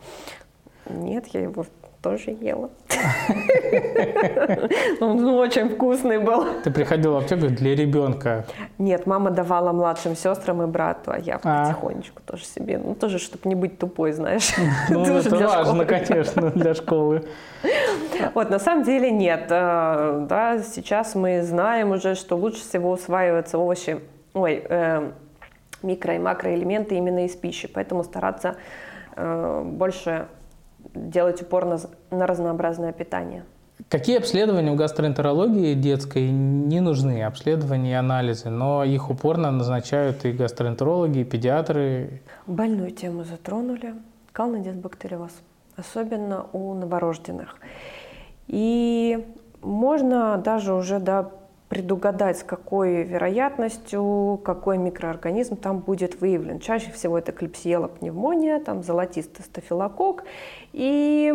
[0.90, 1.64] Нет, я его
[2.06, 2.70] тоже ела.
[5.00, 6.46] Он очень вкусный был.
[6.62, 8.44] Ты приходила в аптеку для ребенка?
[8.78, 11.64] Нет, мама давала младшим сестрам и брату, а я а.
[11.64, 12.78] потихонечку тоже себе.
[12.78, 14.54] Ну, тоже, чтобы не быть тупой, знаешь.
[14.88, 17.24] Ну, это важно, конечно, для школы.
[18.34, 19.46] Вот, на самом деле нет.
[19.50, 23.98] Э, да, сейчас мы знаем уже, что лучше всего усваиваются овощи,
[24.32, 25.10] ой, э,
[25.82, 27.66] микро- и макроэлементы именно из пищи.
[27.66, 28.54] Поэтому стараться
[29.16, 30.28] э, больше
[30.96, 31.78] делать упор на,
[32.10, 33.44] на разнообразное питание.
[33.90, 37.22] Какие обследования в гастроэнтерологии детской не нужны?
[37.22, 42.22] Обследования и анализы, но их упорно назначают и гастроэнтерологи, и педиатры.
[42.46, 43.94] Больную тему затронули.
[44.32, 45.30] Калный дисбактериоз,
[45.76, 47.56] особенно у новорожденных.
[48.48, 49.26] И
[49.62, 51.30] можно даже уже да,
[51.68, 56.60] предугадать, с какой вероятностью какой микроорганизм там будет выявлен.
[56.60, 60.24] Чаще всего это клепсиела пневмония, там золотистый стафилококк
[60.72, 61.34] и,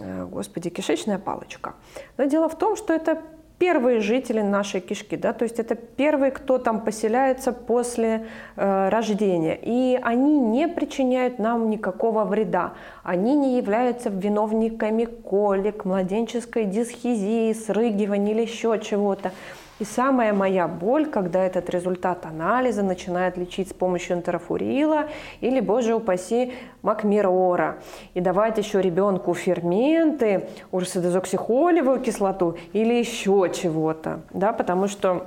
[0.00, 1.74] э, господи, кишечная палочка.
[2.16, 3.22] Но дело в том, что это
[3.58, 9.58] первые жители нашей кишки, да, то есть это первые, кто там поселяется после э, рождения,
[9.60, 18.34] и они не причиняют нам никакого вреда, они не являются виновниками колик, младенческой дисхизии, срыгивания
[18.34, 19.32] или еще чего-то.
[19.80, 25.08] И самая моя боль, когда этот результат анализа начинает лечить с помощью интерофурила
[25.40, 27.78] или, боже упаси, макмирора.
[28.14, 34.20] И давать еще ребенку ферменты, урсодезоксихолевую кислоту или еще чего-то.
[34.30, 35.26] Да, потому что,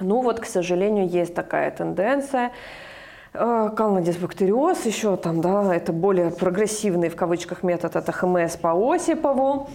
[0.00, 2.50] ну вот, к сожалению, есть такая тенденция
[3.32, 9.68] э, Калнодисбактериоз, еще там, да, это более прогрессивный в кавычках метод, это ХМС по Осипову.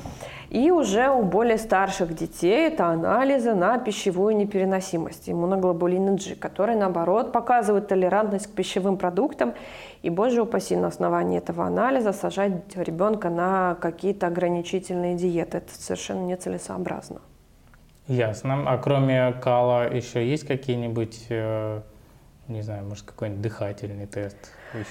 [0.54, 7.32] И уже у более старших детей это анализы на пищевую непереносимость, иммуноглобулин G, которые, наоборот,
[7.32, 9.56] показывают толерантность к пищевым продуктам.
[10.04, 15.58] И, боже упаси, на основании этого анализа сажать ребенка на какие-то ограничительные диеты.
[15.58, 16.24] Это совершенно
[22.48, 24.38] не знаю, может, какой-нибудь дыхательный тест?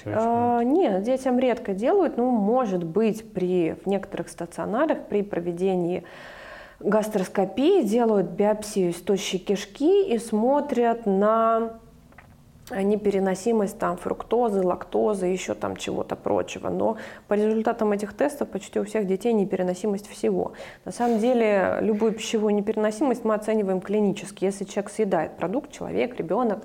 [0.06, 6.04] А, нет, детям редко делают, но может быть при, в некоторых стационарах при проведении
[6.80, 11.78] гастроскопии делают биопсию из тощей кишки и смотрят на
[12.70, 16.68] непереносимость там фруктозы, лактозы, еще там чего-то прочего.
[16.68, 16.96] Но
[17.28, 20.52] по результатам этих тестов почти у всех детей непереносимость всего.
[20.84, 24.44] На самом деле любую пищевую непереносимость мы оцениваем клинически.
[24.44, 26.64] Если человек съедает продукт, человек, ребенок,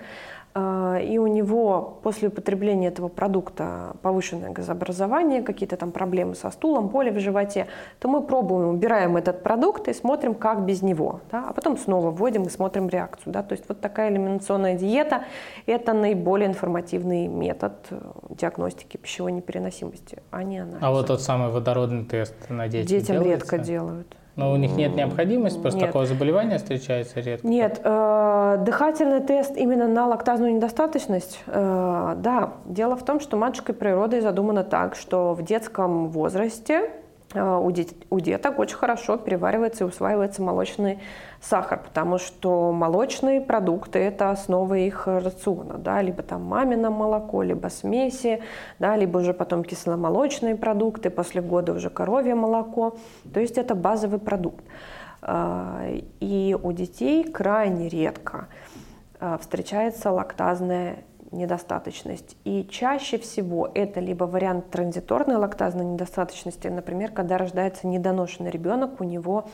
[1.01, 7.09] и у него после употребления этого продукта повышенное газообразование, какие-то там проблемы со стулом, боли
[7.09, 7.67] в животе,
[7.99, 11.21] то мы пробуем, убираем этот продукт и смотрим, как без него.
[11.31, 11.45] Да?
[11.49, 13.33] А потом снова вводим и смотрим реакцию.
[13.33, 13.43] Да?
[13.43, 15.23] То есть вот такая элиминационная диета–
[15.65, 20.85] это наиболее информативный метод э, диагностики пищевой непереносимости, а не анализа.
[20.85, 23.33] А вот тот самый водородный тест на детях Детям делается?
[23.33, 24.15] редко делают.
[24.37, 25.89] Но у них нет необходимости, просто нет.
[25.89, 27.45] такое заболевание встречается редко.
[27.47, 32.53] Нет, э, дыхательный тест именно на лактазную недостаточность, э, да.
[32.65, 36.91] Дело в том, что матушкой природой задумано так, что в детском возрасте
[37.33, 40.99] э, у деток очень хорошо переваривается и усваивается молочный
[41.41, 47.67] сахар, потому что молочные продукты– это основа их рациона, да, либо там мамино молоко, либо
[47.67, 48.41] смеси,
[48.79, 52.97] да, либо уже потом кисломолочные продукты, после года уже коровье молоко,
[53.33, 54.63] то есть это базовый продукт.
[55.21, 55.85] А,
[56.19, 58.47] и у детей крайне редко
[59.19, 62.37] а, встречается лактазная недостаточность.
[62.45, 69.03] И чаще всего это либо вариант транзиторной лактазной недостаточности, например, когда рождается недоношенный ребенок, у
[69.03, 69.49] него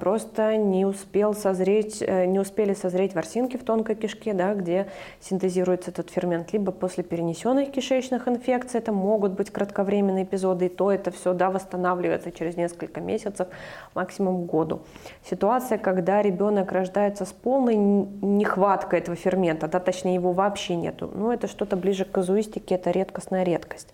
[0.00, 4.86] просто не успел созреть, э, не успели созреть ворсинки в тонкой кишке, да, где
[5.20, 10.92] синтезируется этот фермент, либо после перенесенных кишечных инфекций, это могут быть кратковременные эпизоды, и то
[10.92, 13.48] это все да, восстанавливается через несколько месяцев,
[13.94, 14.82] максимум году.
[15.28, 21.32] Ситуация, когда ребенок рождается с полной нехваткой этого фермента, да, точнее его вообще нету, ну
[21.32, 23.92] это что-то ближе к казуистике, это редкостная редкость.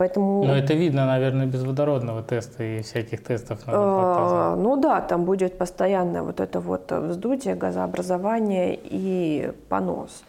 [0.00, 0.42] Поэтому...
[0.44, 5.26] Но это видно, наверное, без водородного теста и всяких тестов на а, Ну да, там
[5.26, 10.24] будет постоянное вот это вот вздутие, газообразование и понос.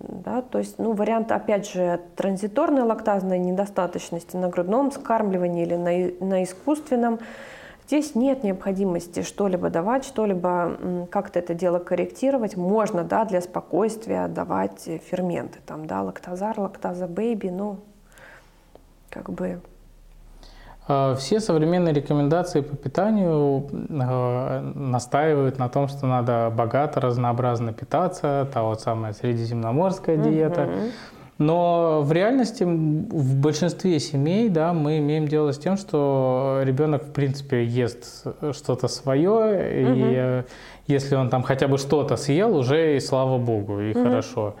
[0.00, 6.26] Да, то есть, ну, вариант, опять же, транзиторной лактазной недостаточности на грудном скармливании или на,
[6.26, 7.20] на искусственном,
[7.86, 12.56] здесь нет необходимости что-либо давать, что-либо как-то это дело корректировать.
[12.56, 17.78] Можно, да, для спокойствия давать ферменты, там, да, лактазар, лактаза бэйби, ну,
[19.10, 19.60] как бы
[20.88, 28.48] а, все современные рекомендации по питанию а, настаивают на том, что надо богато, разнообразно питаться,
[28.52, 30.62] та вот самая средиземноморская диета.
[30.62, 30.90] Угу.
[31.38, 37.12] Но в реальности в большинстве семей да, мы имеем дело с тем, что ребенок в
[37.12, 39.92] принципе ест что-то свое, угу.
[39.94, 40.42] и
[40.86, 44.02] если он там хотя бы что-то съел, уже и слава богу, и угу.
[44.02, 44.54] хорошо.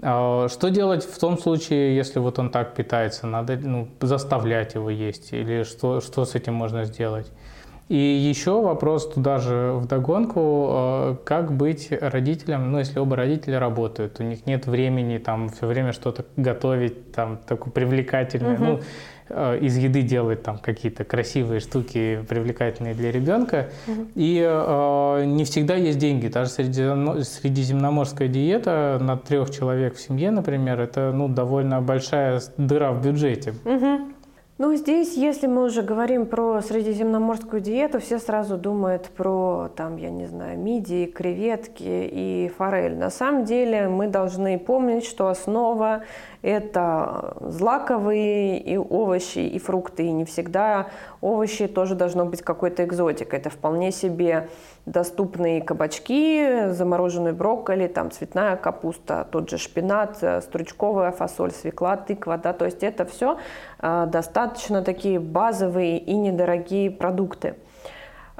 [0.00, 3.26] А что делать в том случае, если вот он так питается?
[3.26, 7.26] Надо ну, заставлять его есть или что, что с этим можно сделать?
[7.88, 13.58] И еще вопрос туда же в догонку, а, как быть родителям, ну, если оба родителя
[13.58, 18.54] работают, у них нет времени там все время что-то готовить, там, такое привлекательное.
[18.54, 18.64] Угу.
[18.64, 18.80] Ну,
[19.30, 23.70] Э, из еды делать там какие-то красивые штуки, привлекательные для ребенка.
[23.86, 24.08] Угу.
[24.14, 26.28] И э, не всегда есть деньги.
[26.28, 33.04] Даже средиземноморская диета на трех человек в семье, например, это ну, довольно большая дыра в
[33.04, 33.54] бюджете.
[33.64, 33.98] Угу.
[34.60, 40.10] Ну, здесь, если мы уже говорим про средиземноморскую диету, все сразу думают про, там, я
[40.10, 42.96] не знаю, мидии, креветки и форель.
[42.96, 46.02] На самом деле мы должны помнить, что основа–
[46.42, 50.04] это злаковые и овощи, и фрукты.
[50.04, 50.88] И не всегда
[51.20, 53.38] овощи тоже должно быть какой-то экзотикой.
[53.38, 54.48] Это вполне себе
[54.86, 62.38] доступные кабачки, замороженный брокколи, там цветная капуста, тот же шпинат, э, стручковая фасоль, свекла, тыква,
[62.38, 63.38] да, то есть это все
[63.80, 67.56] э, достаточно такие базовые и недорогие продукты.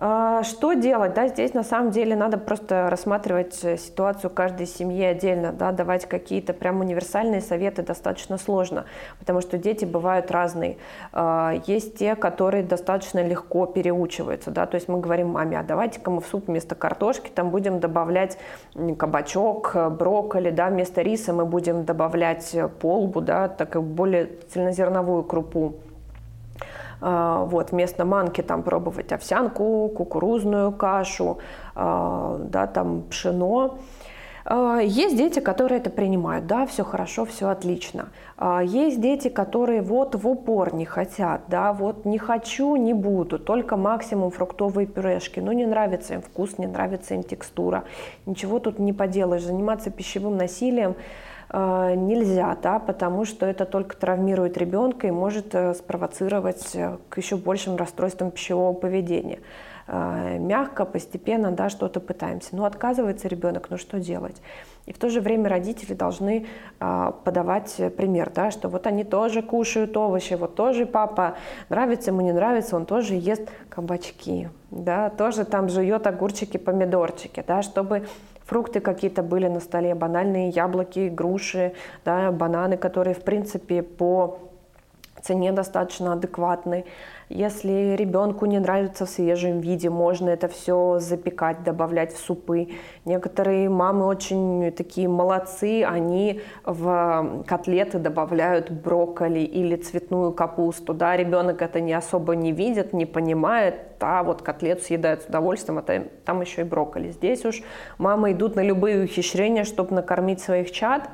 [0.00, 1.14] А, что делать?
[1.14, 6.06] Да, здесь на самом деле надо просто рассматривать э, ситуацию каждой семьи отдельно, да, давать
[6.06, 8.84] какие-то прям универсальные советы достаточно сложно,
[9.18, 10.76] потому что дети бывают разные.
[11.12, 16.12] А, есть те, которые достаточно легко переучиваются, да, то есть мы говорим маме, а давайте-ка
[16.12, 18.38] мы в суп вместо картошки там будем добавлять
[18.96, 25.74] кабачок, брокколи, да, вместо риса мы будем добавлять полбу, да, так более цельнозерновую крупу.
[27.00, 31.38] А, вот, вместо манки там пробовать овсянку, кукурузную кашу,
[31.74, 33.78] а, да, там пшено.
[34.44, 38.08] А, есть дети, которые это принимают, да, все хорошо, все отлично.
[38.62, 43.76] Есть дети, которые вот в упор не хотят, да, вот не хочу, не буду, только
[43.76, 45.40] максимум фруктовые пюрешки.
[45.40, 47.82] Ну, не нравится им вкус, не нравится им текстура.
[48.26, 49.42] Ничего тут не поделаешь.
[49.42, 50.94] Заниматься пищевым насилием
[51.50, 57.37] нельзя, да, потому что это только травмирует ребенка и может э, спровоцировать э, к еще
[57.37, 59.38] большим расстройствам пищевого поведения.
[59.87, 62.54] Э, мягко, постепенно, да, что-то пытаемся.
[62.54, 64.37] Но отказывается ребенок, ну что делать?
[64.84, 66.46] И в то же время родители должны
[66.80, 71.37] э, подавать пример, да, что вот они тоже кушают овощи, вот тоже папа
[71.70, 77.62] нравится ему, не нравится, он тоже ест кабачки, да, тоже там жует огурчики, помидорчики, да,
[77.62, 78.07] чтобы
[78.49, 81.74] фрукты какие-то были на столе, банальные яблоки, груши,
[82.05, 84.38] да, бананы, которые, в принципе, по
[85.22, 86.84] цене достаточно адекватны.
[87.29, 92.68] Если ребенку не нравится в свежем виде, можно это все запекать, добавлять в супы.
[93.05, 100.95] Некоторые мамы очень такие молодцы, они в котлеты добавляют брокколи или цветную капусту.
[100.95, 105.79] Да, ребенок это не особо не видит, не понимает, а вот котлету съедает с удовольствием,
[105.79, 107.11] а там, еще и брокколи.
[107.11, 107.62] Здесь уж
[107.99, 111.11] мамы идут на любые ухищрения, чтобы накормить своих чад.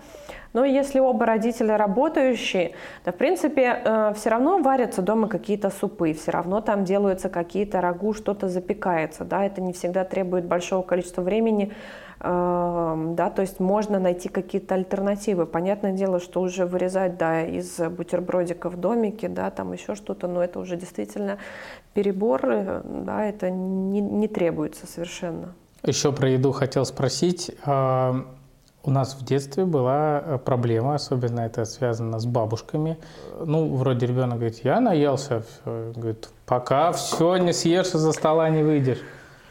[0.55, 2.74] Но если оба родителя работающие,
[3.05, 7.80] то, в принципе, э, все равно варятся дома какие-то супы, все равно там делаются какие-то
[7.80, 11.72] рагу, что-то запекается, да, это не всегда требует большого количества времени,
[12.20, 15.44] э, да, то есть можно найти какие-то альтернативы.
[15.44, 20.61] Понятное дело, что уже вырезать, да, из бутербродиков домики, да, там еще что-то, но это
[20.61, 21.38] уже действительно
[21.94, 25.52] перебор, э, да, это не, не требуется совершенно.
[25.82, 27.50] Еще про еду хотел спросить.
[28.87, 32.99] У нас в детстве была э, проблема, особенно это связано с бабушками.
[33.45, 35.93] Ну, вроде ребенок говорит, я наелся, все.
[35.97, 39.01] говорит, пока все не съешь, за стола не выйдешь.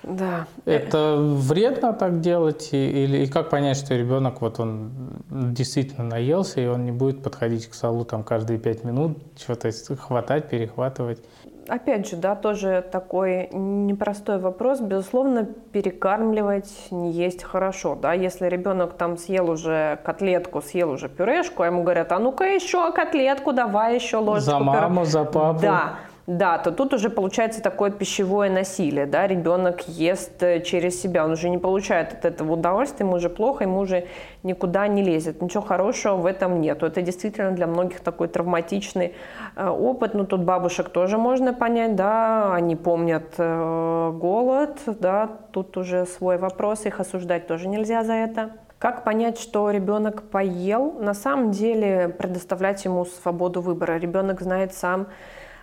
[0.03, 0.47] Да.
[0.65, 2.69] Это вредно так делать?
[2.73, 4.91] Или и как понять, что ребенок вот он
[5.29, 10.49] действительно наелся, и он не будет подходить к столу там каждые пять минут, что-то хватать,
[10.49, 11.19] перехватывать?
[11.67, 14.81] Опять же, да, тоже такой непростой вопрос.
[14.81, 17.95] Безусловно, перекармливать не есть хорошо.
[17.95, 18.13] Да?
[18.13, 22.91] Если ребенок там съел уже котлетку, съел уже пюрешку, а ему говорят, а ну-ка еще
[22.91, 24.51] котлетку, давай еще ложечку.
[24.51, 25.05] За маму, пюре.
[25.05, 25.59] за папу.
[25.61, 25.93] Да
[26.25, 31.31] да, то тут уже получается такое пищевое насилие, да, ребенок ест э, через себя, он
[31.31, 34.07] уже не получает от этого удовольствия, ему уже плохо, ему уже
[34.41, 36.81] никуда не лезет, ничего хорошего в этом нет.
[36.81, 39.15] Это действительно для многих такой травматичный
[39.57, 45.75] э, опыт, но тут бабушек тоже можно понять, да, они помнят э, голод, да, тут
[45.75, 48.51] уже свой вопрос, их осуждать тоже нельзя за это.
[48.79, 50.93] Как понять, что ребенок поел?
[50.99, 53.97] На самом деле предоставлять ему свободу выбора.
[53.97, 55.07] Ребенок знает сам,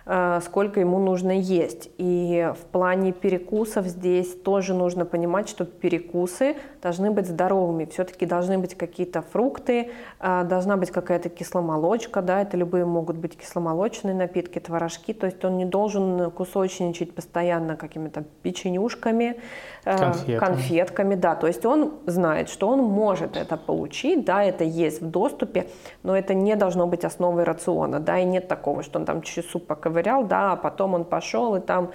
[0.05, 1.89] сколько ему нужно есть.
[1.97, 7.85] И в плане перекусов здесь тоже нужно понимать, что перекусы должны быть здоровыми.
[7.85, 13.37] Все-таки должны быть какие-то фрукты, э, должна быть какая-то кисломолочка, да, это любые могут быть
[13.37, 19.39] кисломолочные напитки, творожки, то есть он не должен кусочничать постоянно какими-то печенюшками,
[19.85, 20.37] э, конфетками.
[20.37, 25.09] конфетками, да, то есть он знает, что он может это получить, да, это есть в
[25.09, 25.67] доступе,
[26.03, 29.45] но это не должно быть основой рациона, да, и нет такого, что он там чуть-чуть
[29.45, 31.91] суп поковырял, да, а потом он пошел и там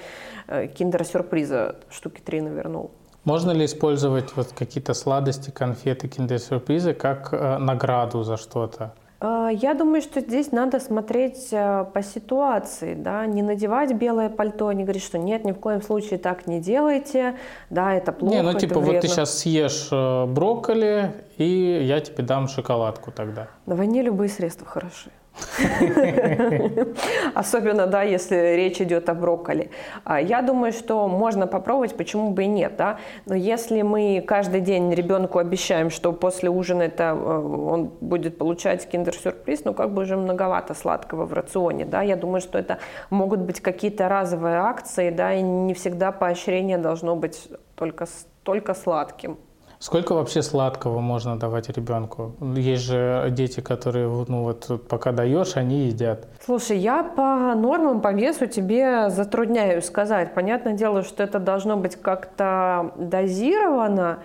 [0.49, 2.91] киндер-сюрприза штуки три навернул.
[3.27, 8.95] Можно ли использовать вот какие-то сладости, конфеты, киндер-сюрпризы как э, награду за что-то?
[9.21, 14.71] Э, я думаю, что здесь надо смотреть э, по ситуации, да, не надевать белое пальто,
[14.71, 17.35] не говорить, что нет, ни в коем случае так не делайте,
[17.69, 18.37] да, это плохо.
[18.37, 23.49] Не, ну типа вот ты сейчас съешь брокколи, и я тебе дам шоколадку тогда.
[23.67, 25.11] На войне любые средства хороши.
[27.35, 29.71] Особенно, да, если речь идет о брокколи.
[30.05, 32.99] А, я думаю, что можно попробовать, почему бы и нет, да.
[33.27, 38.89] Но если мы каждый день ребенку обещаем, что после ужина это э, он будет получать
[38.89, 42.03] киндер-сюрприз, ну как бы уже многовато сладкого в рационе, да.
[42.03, 42.79] Я думаю, что это
[43.11, 48.07] могут быть какие-то разовые акции, да, и не всегда поощрение должно быть только,
[48.43, 49.39] только сладким.
[49.87, 52.35] Сколько вообще сладкого можно давать ребенку?
[52.57, 56.27] Есть же дети, которые, ну вот, пока даешь, они едят.
[56.45, 60.35] Слушай, я по нормам, по весу тебе затрудняю сказать.
[60.35, 64.19] Понятное дело, что это должно быть как-то дозировано.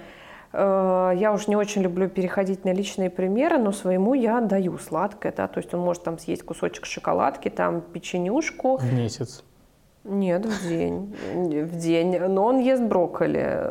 [0.51, 5.31] Э, я уж не очень люблю переходить на личные примеры, но своему я даю сладкое,
[5.31, 8.77] да, то есть он может там съесть кусочек шоколадки, там печенюшку.
[8.77, 9.43] В месяц.
[10.03, 11.15] Нет, в день.
[11.33, 12.19] В день.
[12.19, 13.61] Но он ест брокколи.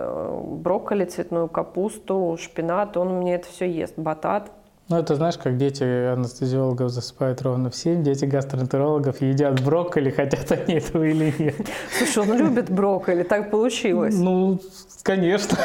[0.62, 2.96] Брокколи, цветную капусту, шпинат.
[2.96, 3.98] Он мне это все ест.
[3.98, 4.50] Батат.
[4.90, 10.50] Ну, это знаешь, как дети анестезиологов засыпают ровно в 7, дети гастроэнтерологов едят брокколи, хотят
[10.50, 11.54] они этого или нет.
[11.96, 14.16] Слушай, он любит брокколи, так получилось.
[14.18, 14.58] Ну,
[15.04, 15.56] конечно.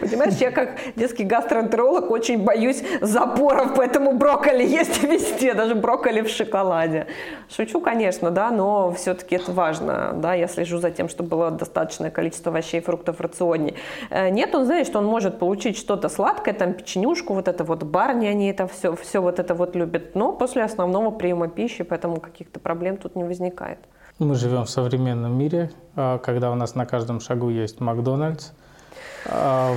[0.00, 6.28] Понимаешь, я как детский гастроэнтеролог очень боюсь запоров, поэтому брокколи есть везде, даже брокколи в
[6.28, 7.06] шоколаде.
[7.54, 12.10] Шучу, конечно, да, но все-таки это важно, да, я слежу за тем, чтобы было достаточное
[12.10, 13.74] количество овощей и фруктов в рационе.
[14.10, 17.64] Э, нет, он знает, что он может получить что-то сладкое, там, печенюшку, вкусняшку, вот это
[17.64, 21.84] вот барни, они это все, все вот это вот любят, но после основного приема пищи,
[21.84, 23.78] поэтому каких-то проблем тут не возникает.
[24.18, 28.52] Мы живем в современном мире, а, когда у нас на каждом шагу есть Макдональдс.
[29.26, 29.74] А,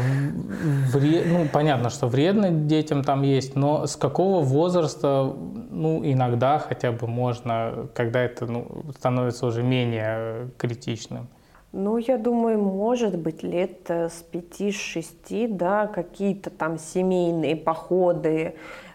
[0.94, 5.34] вред, ну, понятно, что вредно детям там есть, но с какого возраста,
[5.72, 8.66] ну, иногда хотя бы можно, когда это ну,
[8.98, 11.28] становится уже менее критичным?
[11.76, 18.54] Ну, я думаю, может быть, лет э, с 5-6, да, какие-то там семейные походы,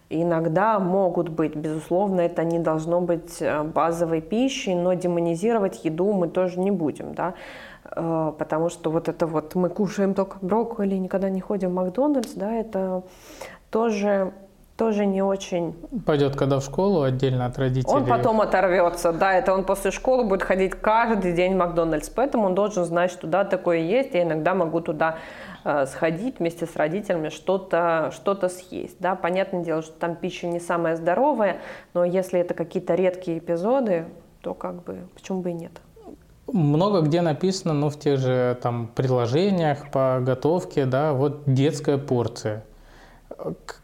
[0.09, 1.57] иногда могут быть.
[1.57, 7.15] Безусловно, это не должно быть э, базовой пищей, но демонизировать еду мы тоже не будем,
[7.15, 7.35] да,
[7.85, 12.35] э, потому что вот это вот мы кушаем только брокколи, никогда не ходим в Макдональдс,
[12.35, 13.03] да, это
[13.73, 14.33] тоже
[14.79, 15.75] тоже не очень.
[16.07, 17.93] Пойдет когда в школу отдельно от родителей.
[17.93, 22.47] Он потом оторвется, да, это он после школы будет ходить каждый день в Макдональдс, поэтому
[22.47, 25.17] он должен знать, что да, такое есть, я иногда могу туда
[25.65, 30.61] э, сходить вместе с родителями, что-то что съесть, да, понятное дело, что там пища не
[30.61, 31.59] самая здоровая,
[31.93, 34.05] но если это какие-то редкие эпизоды,
[34.43, 35.73] то как бы почему бы и нет.
[36.47, 42.63] Много где написано, ну, в тех же там приложениях по готовке, да, вот детская порция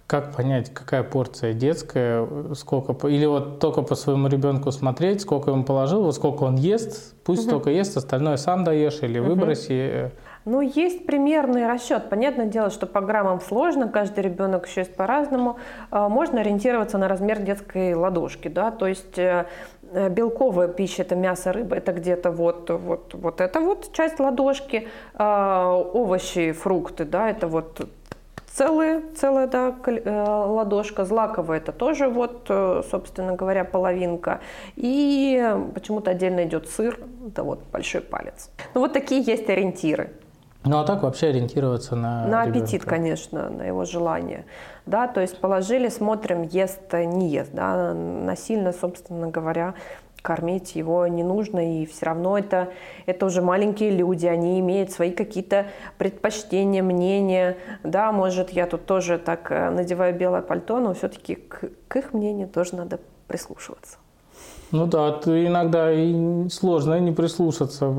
[0.07, 5.65] как понять, какая порция детская, сколько, или вот только по своему ребенку смотреть, сколько ему
[5.65, 7.49] положил, вот сколько он ест, пусть угу.
[7.49, 9.31] столько ест, остальное сам даешь или угу.
[9.31, 10.13] выброси.
[10.45, 12.11] Ну, есть примерный расчет.
[12.11, 15.57] Понятное дело, что по граммам сложно, каждый ребенок еще есть по-разному.
[15.91, 19.47] А, можно ориентироваться на размер детской ладошки, да, то есть э,
[19.91, 24.89] э, белковая пища, это мясо, рыба, это где-то вот, вот, вот это вот часть ладошки,
[25.15, 27.89] а, овощи, фрукты, да, это вот
[28.55, 34.41] целые, целая да, э, ладошка, злаковая это тоже вот, э, собственно говоря, половинка.
[34.77, 38.51] И почему-то отдельно идет сыр, это вот большой палец.
[38.75, 40.13] Ну вот такие есть ориентиры.
[40.65, 42.61] Ну а так вообще ориентироваться на На ребенка.
[42.61, 44.47] аппетит, конечно, на его желание.
[44.87, 47.51] Да, то есть положили, смотрим, ест, не ест.
[47.53, 49.75] Да, насильно, собственно говоря,
[50.25, 52.70] кормить его не нужно, и все равно это,
[53.05, 55.66] это уже маленькие люди, они имеют свои какие-то
[55.99, 57.59] предпочтения, мнения.
[57.83, 62.14] Да, может, я тут тоже так э, надеваю белое пальто, но все-таки к, к их
[62.14, 63.99] мнению тоже надо прислушиваться.
[64.70, 67.95] Ну да, иногда и сложно не прислушаться.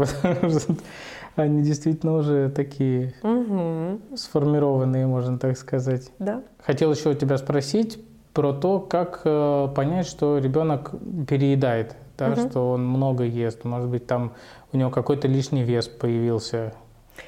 [1.36, 4.00] Они действительно уже такие угу.
[4.16, 6.12] сформированные, можно так сказать.
[6.18, 6.42] Да.
[6.66, 8.04] Хотел еще у тебя спросить
[8.34, 10.92] про то, как э, понять, что ребенок
[11.28, 12.42] переедает да, угу.
[12.42, 14.34] что он много ест, может быть, там
[14.72, 16.74] у него какой-то лишний вес появился,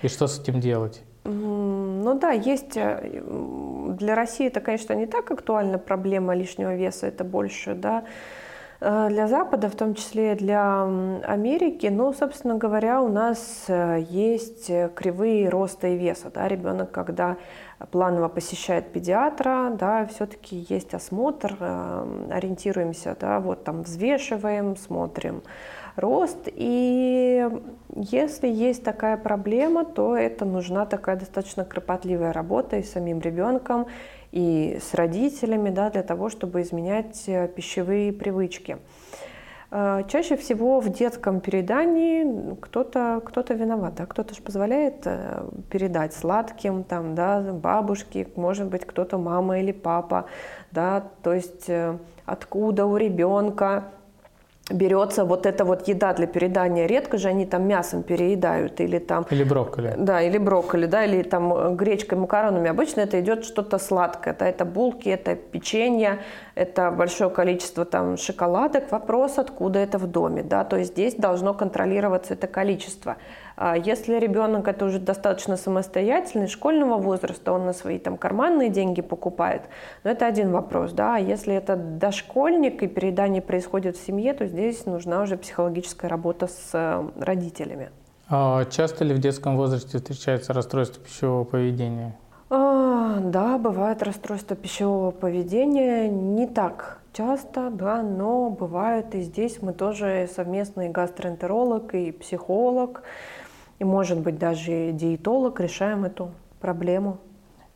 [0.02, 1.02] и что с этим делать?
[1.24, 3.22] Ну да, есть э,
[4.00, 8.06] для России это, конечно, не так актуальна проблема лишнего веса, это больше, да,
[8.80, 14.72] э, для Запада, в том числе для Америки, но, собственно говоря, у нас э, есть
[14.96, 16.32] кривые роста и веса.
[16.34, 16.48] Да?
[16.48, 17.36] Ребенок, когда
[17.92, 25.44] планово посещает педиатра, да, все-таки есть осмотр, э, ориентируемся, да, вот там взвешиваем, смотрим
[25.96, 26.48] рост.
[26.48, 27.48] И
[27.96, 33.88] если есть такая проблема, то это нужна такая достаточно кропотливая работа и самим ребенком,
[34.32, 38.78] и с родителями, да, для того, чтобы изменять э, пищевые привычки.
[39.70, 44.06] Э, чаще всего в детском передании кто-то кто виноват, да?
[44.06, 50.28] кто-то же позволяет э, передать сладким, там, да, бабушке, может быть, кто-то мама или папа,
[50.72, 53.86] да, то есть э, откуда у ребенка
[54.70, 56.88] берется вот эта вот еда для передания.
[56.88, 59.26] Редко же они там мясом переедают или там...
[59.30, 59.96] Или брокколи.
[59.98, 62.70] Да, или брокколи, да, или там гречкой, макаронами.
[62.70, 64.36] Обычно это идет что-то сладкое.
[64.38, 66.20] Да, это булки, это печенье,
[66.56, 68.92] это большое количество там шоколадок.
[68.92, 73.18] Вопрос, откуда это в доме, да, то есть здесь должно контролироваться это количество.
[73.60, 79.02] А если ребенок это уже достаточно самостоятельный, школьного возраста, он на свои там карманные деньги
[79.02, 79.64] покупает,
[80.04, 84.46] но это один вопрос, да, а если это дошкольник и переедание происходит в семье, то
[84.46, 87.90] здесь нужна уже психологическая работа с э, родителями.
[88.30, 92.16] А часто ли в детском возрасте встречается расстройство пищевого поведения?
[92.52, 99.74] А, да, бывает расстройство пищевого поведения, не так часто, да, но бывает и здесь мы
[99.74, 103.02] тоже совместный гастроэнтеролог и психолог,
[103.80, 107.20] и, может быть, даже диетолог решаем эту проблему.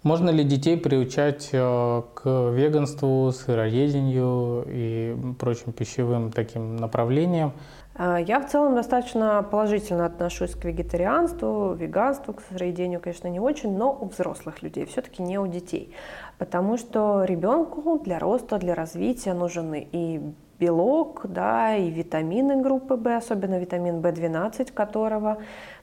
[0.03, 7.53] Можно ли детей приучать э, к веганству, сыроедению и прочим пищевым таким направлениям?
[7.93, 13.77] А, я в целом достаточно положительно отношусь к вегетарианству, веганству, к сыроедению, конечно, не очень,
[13.77, 15.93] но у взрослых людей, все-таки не у детей.
[16.39, 20.19] Потому что ребенку для роста, для развития нужен и
[20.59, 25.37] белок, да, и витамины группы В, особенно витамин В12, которого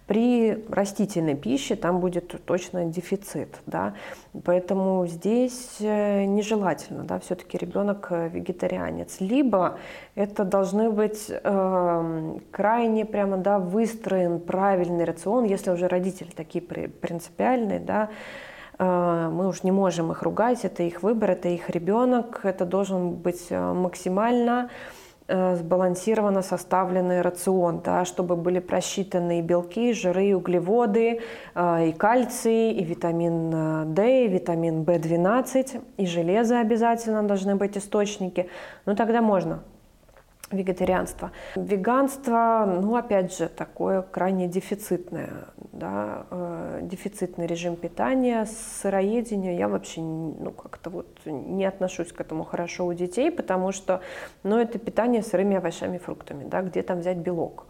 [0.08, 3.92] при растительной пище там будет точно дефицит, да,
[4.42, 9.20] поэтому здесь э, нежелательно, да, все-таки ребенок э, вегетарианец.
[9.20, 9.78] Либо
[10.14, 17.78] это должны быть э, крайне прямо, да, выстроен правильный рацион, если уже родители такие принципиальные,
[17.78, 18.08] да,
[18.78, 23.10] э, мы уж не можем их ругать, это их выбор, это их ребенок, это должен
[23.10, 24.72] быть максимально Э,
[25.28, 31.20] сбалансированно составленный рацион, да, чтобы были просчитаны и белки, и жиры, и углеводы,
[31.54, 37.76] э, и кальций, и витамин э, D, и витамин В12, и железо обязательно должны быть
[37.76, 38.48] источники.
[38.86, 39.62] Ну тогда можно
[40.50, 41.32] вегетарианство.
[41.56, 50.00] Веганство, ну, опять же, такое крайне дефицитное, да, э, дефицитный режим питания, сыроедение, я вообще,
[50.00, 54.00] ну, как-то вот не отношусь к этому хорошо у детей, потому что,
[54.42, 57.66] ну, это питание сырыми овощами, фруктами, да, где там взять белок,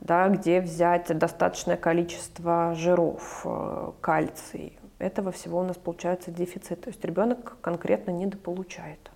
[0.00, 6.88] да, где взять достаточное количество жиров, э, кальций, этого всего у нас получается дефицит, то
[6.88, 9.10] есть ребенок конкретно недополучает.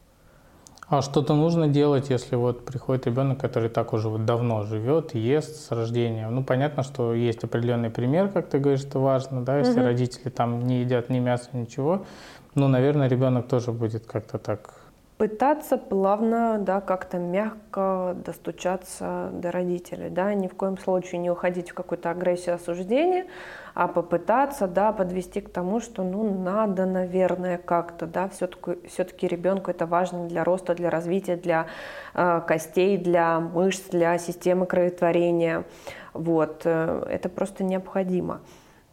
[0.89, 5.67] А что-то нужно делать, если вот приходит ребенок, который так уже вот давно живет, ест
[5.67, 6.31] с рождения.
[6.31, 9.87] Ну, понятно, что есть определенный пример, как ты говоришь, это важно, да, если угу.
[9.87, 12.07] родители там не едят ни мяса, ничего.
[12.55, 14.78] Ну, наверное, ребенок тоже будет как-то так
[15.19, 21.71] пытаться плавно, да, как-то мягко достучаться до родителей, да, ни в коем случае не уходить
[21.71, 23.27] в какую-то агрессию, осуждение,
[23.75, 29.73] а попытаться, да, подвести к тому, что, ну, надо, наверное, как-то, да, все-таки, все-таки ребенку
[29.73, 31.67] это важно для роста, для развития, для
[32.15, 35.65] э, костей, для мышц, для системы кроветворения,
[36.13, 38.41] вот, э, это просто необходимо.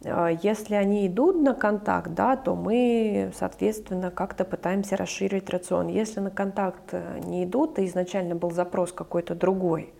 [0.04, 5.88] А, если они идут на контакт, да, то мы, соответственно, как-то пытаемся расширить рацион.
[5.88, 9.92] Если на контакт э, не идут, и изначально был запрос какой-то другой,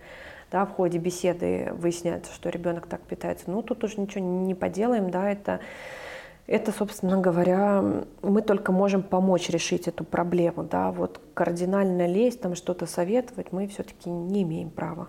[0.53, 5.11] да, в ходе беседы выясняется, что ребенок так питается, ну тут уже ничего не поделаем,
[5.11, 5.61] да, это,
[6.47, 7.83] это, собственно говоря,
[8.23, 13.67] мы только можем помочь решить эту проблему, да, вот кардинально лезть, там что-то советовать мы
[13.67, 15.09] все-таки не имеем права.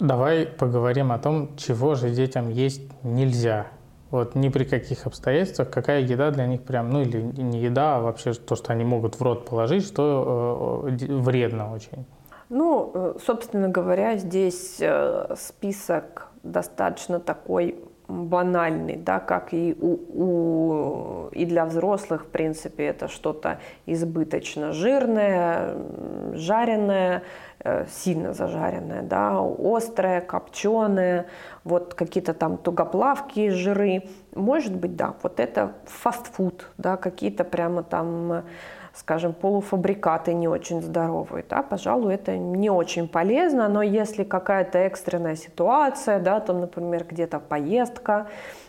[0.00, 3.68] Давай поговорим о том, чего же детям есть нельзя.
[4.10, 8.00] Вот ни при каких обстоятельствах, какая еда для них прям, ну или не еда, а
[8.00, 12.06] вообще то, что они могут в рот положить, что э, вредно очень.
[12.48, 17.76] Ну, э, собственно говоря, здесь э, список достаточно такой
[18.08, 25.76] банальный, да, как и, у, у, и для взрослых, в принципе, это что-то избыточно жирное,
[26.34, 27.22] жареное,
[27.68, 31.26] Э, сильно зажаренное, да, острое, копченое,
[31.64, 34.04] вот какие-то там тугоплавкие жиры.
[34.36, 38.44] Может быть, да, вот это фастфуд, да, какие-то прямо там
[38.96, 45.36] скажем, полуфабрикаты не очень здоровые, да, пожалуй, это не очень полезно, но если какая-то экстренная
[45.36, 48.28] ситуация, да, то, например, где-то поездка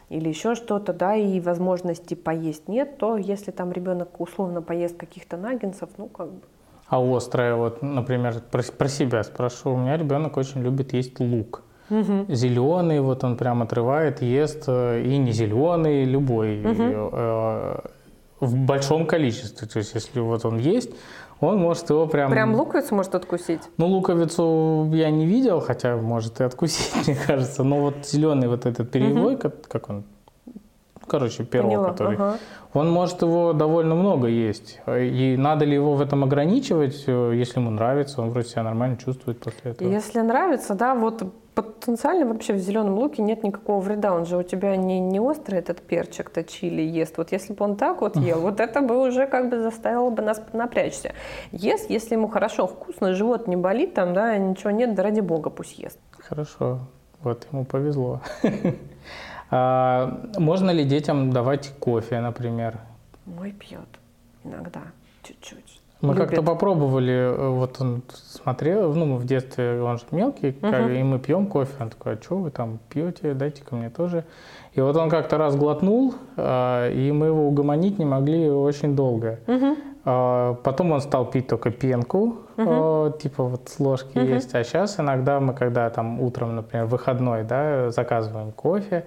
[0.10, 5.38] или еще что-то, да, и возможности поесть нет, то если там ребенок условно поест каких-то
[5.38, 6.42] наггинсов, ну, как бы
[6.90, 9.74] а острое, вот, например, про, про себя спрошу.
[9.74, 11.64] У меня ребенок очень любит есть лук.
[11.90, 12.26] Угу.
[12.30, 17.82] Зеленый, вот он прям отрывает, ест, э, и не зеленый, любой, угу.
[18.40, 19.68] В большом количестве.
[19.68, 20.92] То есть, если вот он есть,
[21.40, 22.32] он может его прям...
[22.32, 23.62] Прям луковицу может откусить?
[23.78, 27.64] Ну, луковицу я не видел, хотя может и откусить, мне кажется.
[27.64, 29.42] Но вот зеленый вот этот перьевой, угу.
[29.42, 30.04] как, как он
[31.08, 32.38] короче, перо, Поняла, который, ага.
[32.74, 34.80] он может его довольно много есть.
[34.88, 38.98] И надо ли его в этом ограничивать, э, если ему нравится, он вроде себя нормально
[38.98, 39.90] чувствует после этого.
[39.90, 41.24] Если нравится, да, вот
[41.62, 44.14] потенциально вообще в зеленом луке нет никакого вреда.
[44.14, 47.18] Он же у тебя не, не острый этот перчик-то чили ест.
[47.18, 50.22] Вот если бы он так вот ел, вот это бы уже как бы заставило бы
[50.22, 51.14] нас напрячься.
[51.52, 55.50] Ест, если ему хорошо, вкусно, живот не болит, там, да, ничего нет, да ради бога
[55.50, 56.00] пусть ест.
[56.12, 56.80] Хорошо,
[57.22, 58.22] вот ему повезло.
[59.50, 62.80] А, можно ли детям давать кофе, например?
[63.26, 63.88] Мой пьет
[64.44, 64.82] иногда,
[65.24, 65.67] чуть-чуть.
[66.02, 70.72] Мы как-то попробовали, э, вот он смотрел, ну, в детстве он же мелкий, угу.
[70.72, 71.72] как, и мы пьем кофе.
[71.80, 74.24] Он такой, а что вы там пьете, дайте ко мне тоже.
[74.74, 79.40] И вот он как-то раз глотнул, а, и мы его угомонить не могли очень долго.
[79.48, 79.78] Угу.
[80.64, 83.14] Потом он стал пить только пенку, угу.
[83.20, 84.26] типа вот с ложки угу.
[84.26, 84.54] есть.
[84.56, 89.06] А сейчас иногда мы, когда там утром, например, выходной, да, заказываем кофе,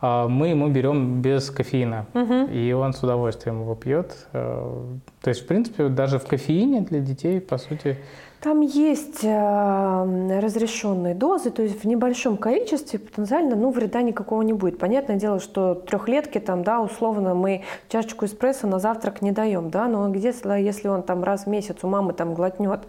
[0.00, 2.46] мы ему берем без кофеина, угу.
[2.52, 4.28] и он с удовольствием его пьет.
[4.32, 4.84] Э,
[5.20, 7.98] то есть, в принципе, даже в кофеине для детей, по сути,
[8.40, 14.52] Там есть э, разрешенные дозы, то есть в небольшом количестве потенциально ну, вреда никакого не
[14.52, 14.78] будет.
[14.78, 19.88] Понятное дело, что трехлетки там, да, условно мы чашечку эспрессо на завтрак не даем, да,
[19.88, 22.82] но где, если он там раз в месяц у мамы там глотнет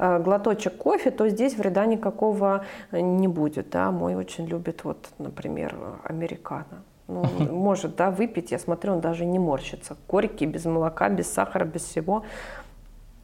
[0.00, 3.92] э, глоточек кофе, то здесь вреда никакого не будет, да.
[3.92, 6.82] Мой очень любит вот, например, американо.
[7.06, 9.96] Ну, может, да, выпить, я смотрю, он даже не морщится.
[10.08, 12.24] Горький, без молока, без сахара, без всего.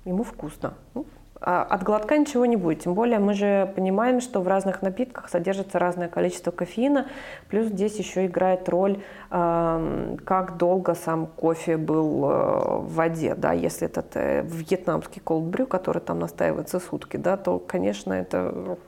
[0.04, 0.74] Ему вкусно.
[0.94, 1.06] Ну,
[1.44, 2.80] от глотка ничего не будет.
[2.80, 7.06] Тем более мы же понимаем, что в разных напитках содержится разное количество кофеина.
[7.48, 13.34] Плюс здесь еще играет роль, как долго сам кофе был э, в воде.
[13.34, 13.52] Да?
[13.52, 18.78] Если это э, вьетнамский brew, который там настаивается сутки, да, то, конечно, это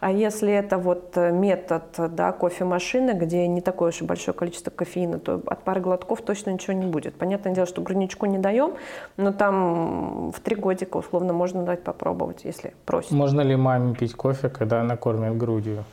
[0.00, 4.70] а если это вот э, метод да, кофемашины, где не такое уж и большое количество
[4.70, 7.14] кофеина, то от пары глотков точно ничего не будет.
[7.14, 8.74] Понятное дело, что грудничку не даем,
[9.16, 13.10] но там в три годика условно можно дать попробовать, если просит.
[13.10, 15.84] Можно ли маме пить кофе, когда она кормит грудью?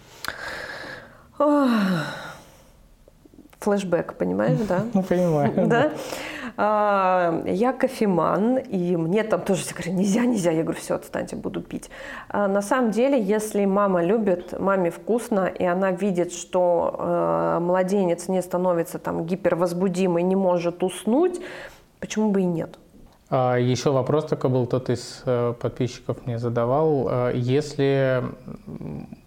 [3.63, 4.83] Флэшбэк, понимаешь, да?
[4.93, 5.53] Ну, понимаю.
[5.67, 5.91] Да?
[6.55, 10.51] А, я кофеман, и мне там тоже все говорят, нельзя, нельзя.
[10.51, 11.89] Я говорю, все, отстаньте, буду пить.
[12.29, 18.27] А, на самом деле, если мама любит, маме вкусно, и она видит, что э, младенец
[18.27, 21.39] не становится там гипервозбудимый, не может уснуть,
[21.99, 22.77] почему бы и нет?
[23.29, 27.07] А, Еще вопрос такой был, тот из э, подписчиков мне задавал.
[27.09, 28.23] Э, если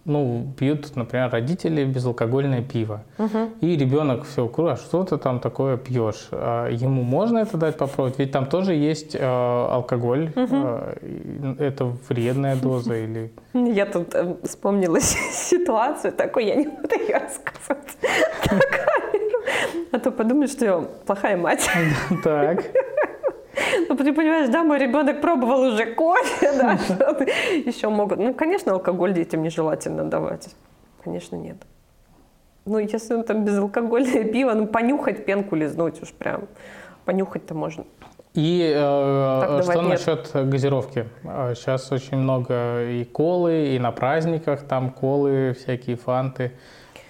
[0.06, 3.50] ну, пьют, например, родители безалкогольное пиво, угу.
[3.60, 6.28] и ребенок все, а что ты там такое пьешь?
[6.30, 8.18] А ему можно это дать попробовать?
[8.18, 10.32] Ведь там тоже есть э, алкоголь.
[10.34, 11.56] Угу.
[11.58, 13.32] Это вредная доза или...
[13.52, 17.98] Я тут э, вспомнила ситуацию такой, я не буду ее рассказывать
[19.92, 21.68] а то подумают, что я плохая мать.
[22.22, 22.64] Так.
[23.88, 27.24] Ну, ты понимаешь, да, мой ребенок пробовал уже кофе, да, что
[27.64, 28.18] еще могут.
[28.18, 30.54] Ну, конечно, алкоголь детям нежелательно давать.
[31.04, 31.56] Конечно, нет.
[32.64, 36.48] Ну, если он там безалкогольное пиво, ну, понюхать пенку лизнуть уж прям.
[37.04, 37.84] Понюхать-то можно.
[38.34, 39.88] И э, что нет.
[39.88, 41.08] насчет газировки?
[41.54, 46.52] Сейчас очень много и колы, и на праздниках там колы, всякие фанты.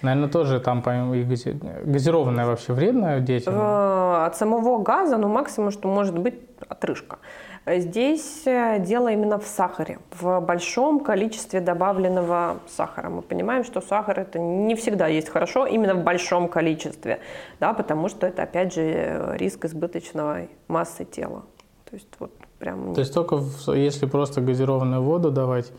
[0.01, 0.81] Наверное, тоже там
[1.13, 3.53] и газированное вообще вредно детям?
[3.55, 6.35] Э, от самого газа, ну, максимум, что может быть
[6.67, 7.17] отрыжка.
[7.65, 13.09] Здесь э, дело именно в сахаре, в большом количестве добавленного сахара.
[13.09, 17.19] Мы понимаем, что сахар это не всегда есть хорошо, именно в большом количестве,
[17.59, 21.43] да, потому что это, опять же, риск избыточной массы тела.
[21.89, 22.93] То есть вот прям...
[22.93, 23.41] То есть только
[23.73, 25.71] если просто газированную воду давать?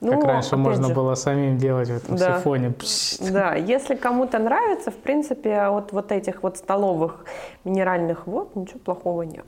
[0.00, 2.74] Ну, как раньше можно же, было самим делать в этом да, сифоне.
[3.32, 7.24] Да, если кому-то нравится, в принципе, от вот этих вот столовых
[7.64, 9.46] минеральных вод ничего плохого нет.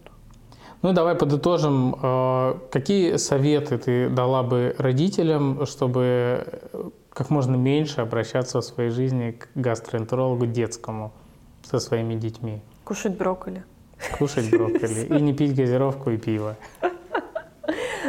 [0.83, 1.97] Ну, давай подытожим.
[2.03, 6.47] Э, какие советы ты дала бы родителям, чтобы
[7.11, 11.13] как можно меньше обращаться в своей жизни к гастроэнтерологу детскому
[11.63, 12.63] со своими детьми?
[12.85, 13.65] Кушать брокколи.
[14.19, 15.07] Кушать брокколи.
[15.19, 16.57] И не пить газировку и пиво.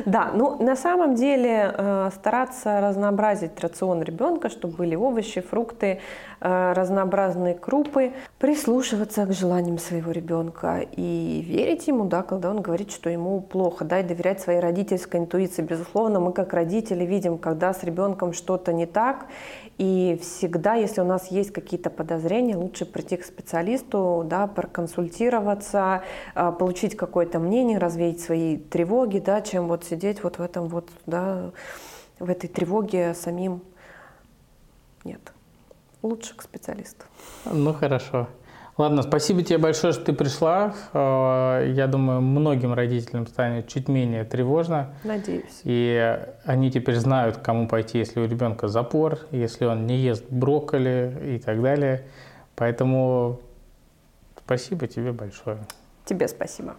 [0.06, 6.00] Да, ну на самом деле э, стараться разнообразить рацион ребенка, чтобы были овощи, фрукты,
[6.40, 12.92] э, разнообразные крупы, прислушиваться к желаниям своего ребенка и верить ему, да, когда он говорит,
[12.92, 15.62] что ему плохо, да, и доверять своей родительской интуиции.
[15.62, 19.26] Безусловно, мы как родители видим, когда с ребенком что-то не так,
[19.80, 26.04] и всегда, если у нас есть какие-то подозрения, лучше прийти к специалисту, да, проконсультироваться,
[26.36, 30.90] э, получить какое-то мнение, развеять свои тревоги, да, чем вот сидеть вот в этом вот,
[31.06, 31.52] да,
[32.20, 33.62] в этой тревоге самим.
[35.04, 35.34] Нет.
[36.02, 37.06] Лучше к специалисту.
[37.46, 38.28] Ну, хорошо.
[38.80, 40.74] Ладно, спасибо тебе большое, что ты пришла.
[40.94, 44.94] Э, я думаю, многим родителям станет чуть менее тревожно.
[45.04, 45.60] Надеюсь.
[45.66, 50.24] И они теперь знают, к кому пойти, если у ребенка запор, если он не ест
[50.30, 52.06] брокколи и так далее.
[52.56, 53.42] Поэтому
[54.46, 55.58] спасибо тебе большое.
[56.06, 56.78] Тебе спасибо.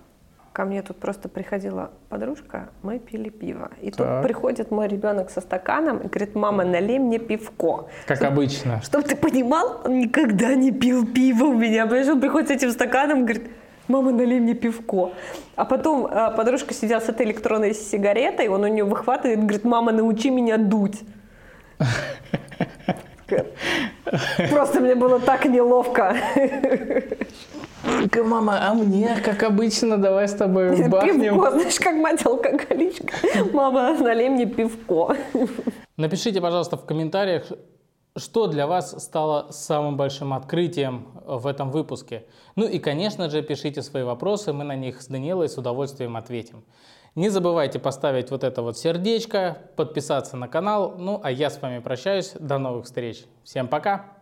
[0.61, 3.71] Ко мне тут просто приходила подружка, мы пили пиво.
[3.81, 3.97] И так.
[3.97, 7.89] тут приходит мой ребенок со стаканом и говорит, мама, налей мне пивко.
[8.07, 8.83] Как Чтоб, обычно.
[8.83, 11.87] Чтобы ты понимал, он никогда не пил пиво у меня.
[11.87, 13.51] Понимаешь, он приходит с этим стаканом и говорит,
[13.89, 15.13] мама, налей мне пивко.
[15.57, 19.65] А потом а, подружка сидела с этой электронной сигаретой, он у нее выхватывает и говорит,
[19.65, 21.01] мама, научи меня дуть.
[24.51, 26.15] Просто мне было так неловко.
[28.25, 31.21] Мама, а мне, как обычно, давай с тобой бахнем.
[31.21, 33.15] Пивко, знаешь, как мать алкоголичка.
[33.53, 35.17] Мама, налей мне пивко.
[35.97, 37.45] Напишите, пожалуйста, в комментариях,
[38.17, 42.25] что для вас стало самым большим открытием в этом выпуске.
[42.57, 46.65] Ну и, конечно же, пишите свои вопросы, мы на них с Данилой с удовольствием ответим.
[47.17, 50.95] Не забывайте поставить вот это вот сердечко, подписаться на канал.
[50.97, 52.35] Ну, а я с вами прощаюсь.
[52.39, 53.25] До новых встреч.
[53.43, 54.20] Всем пока!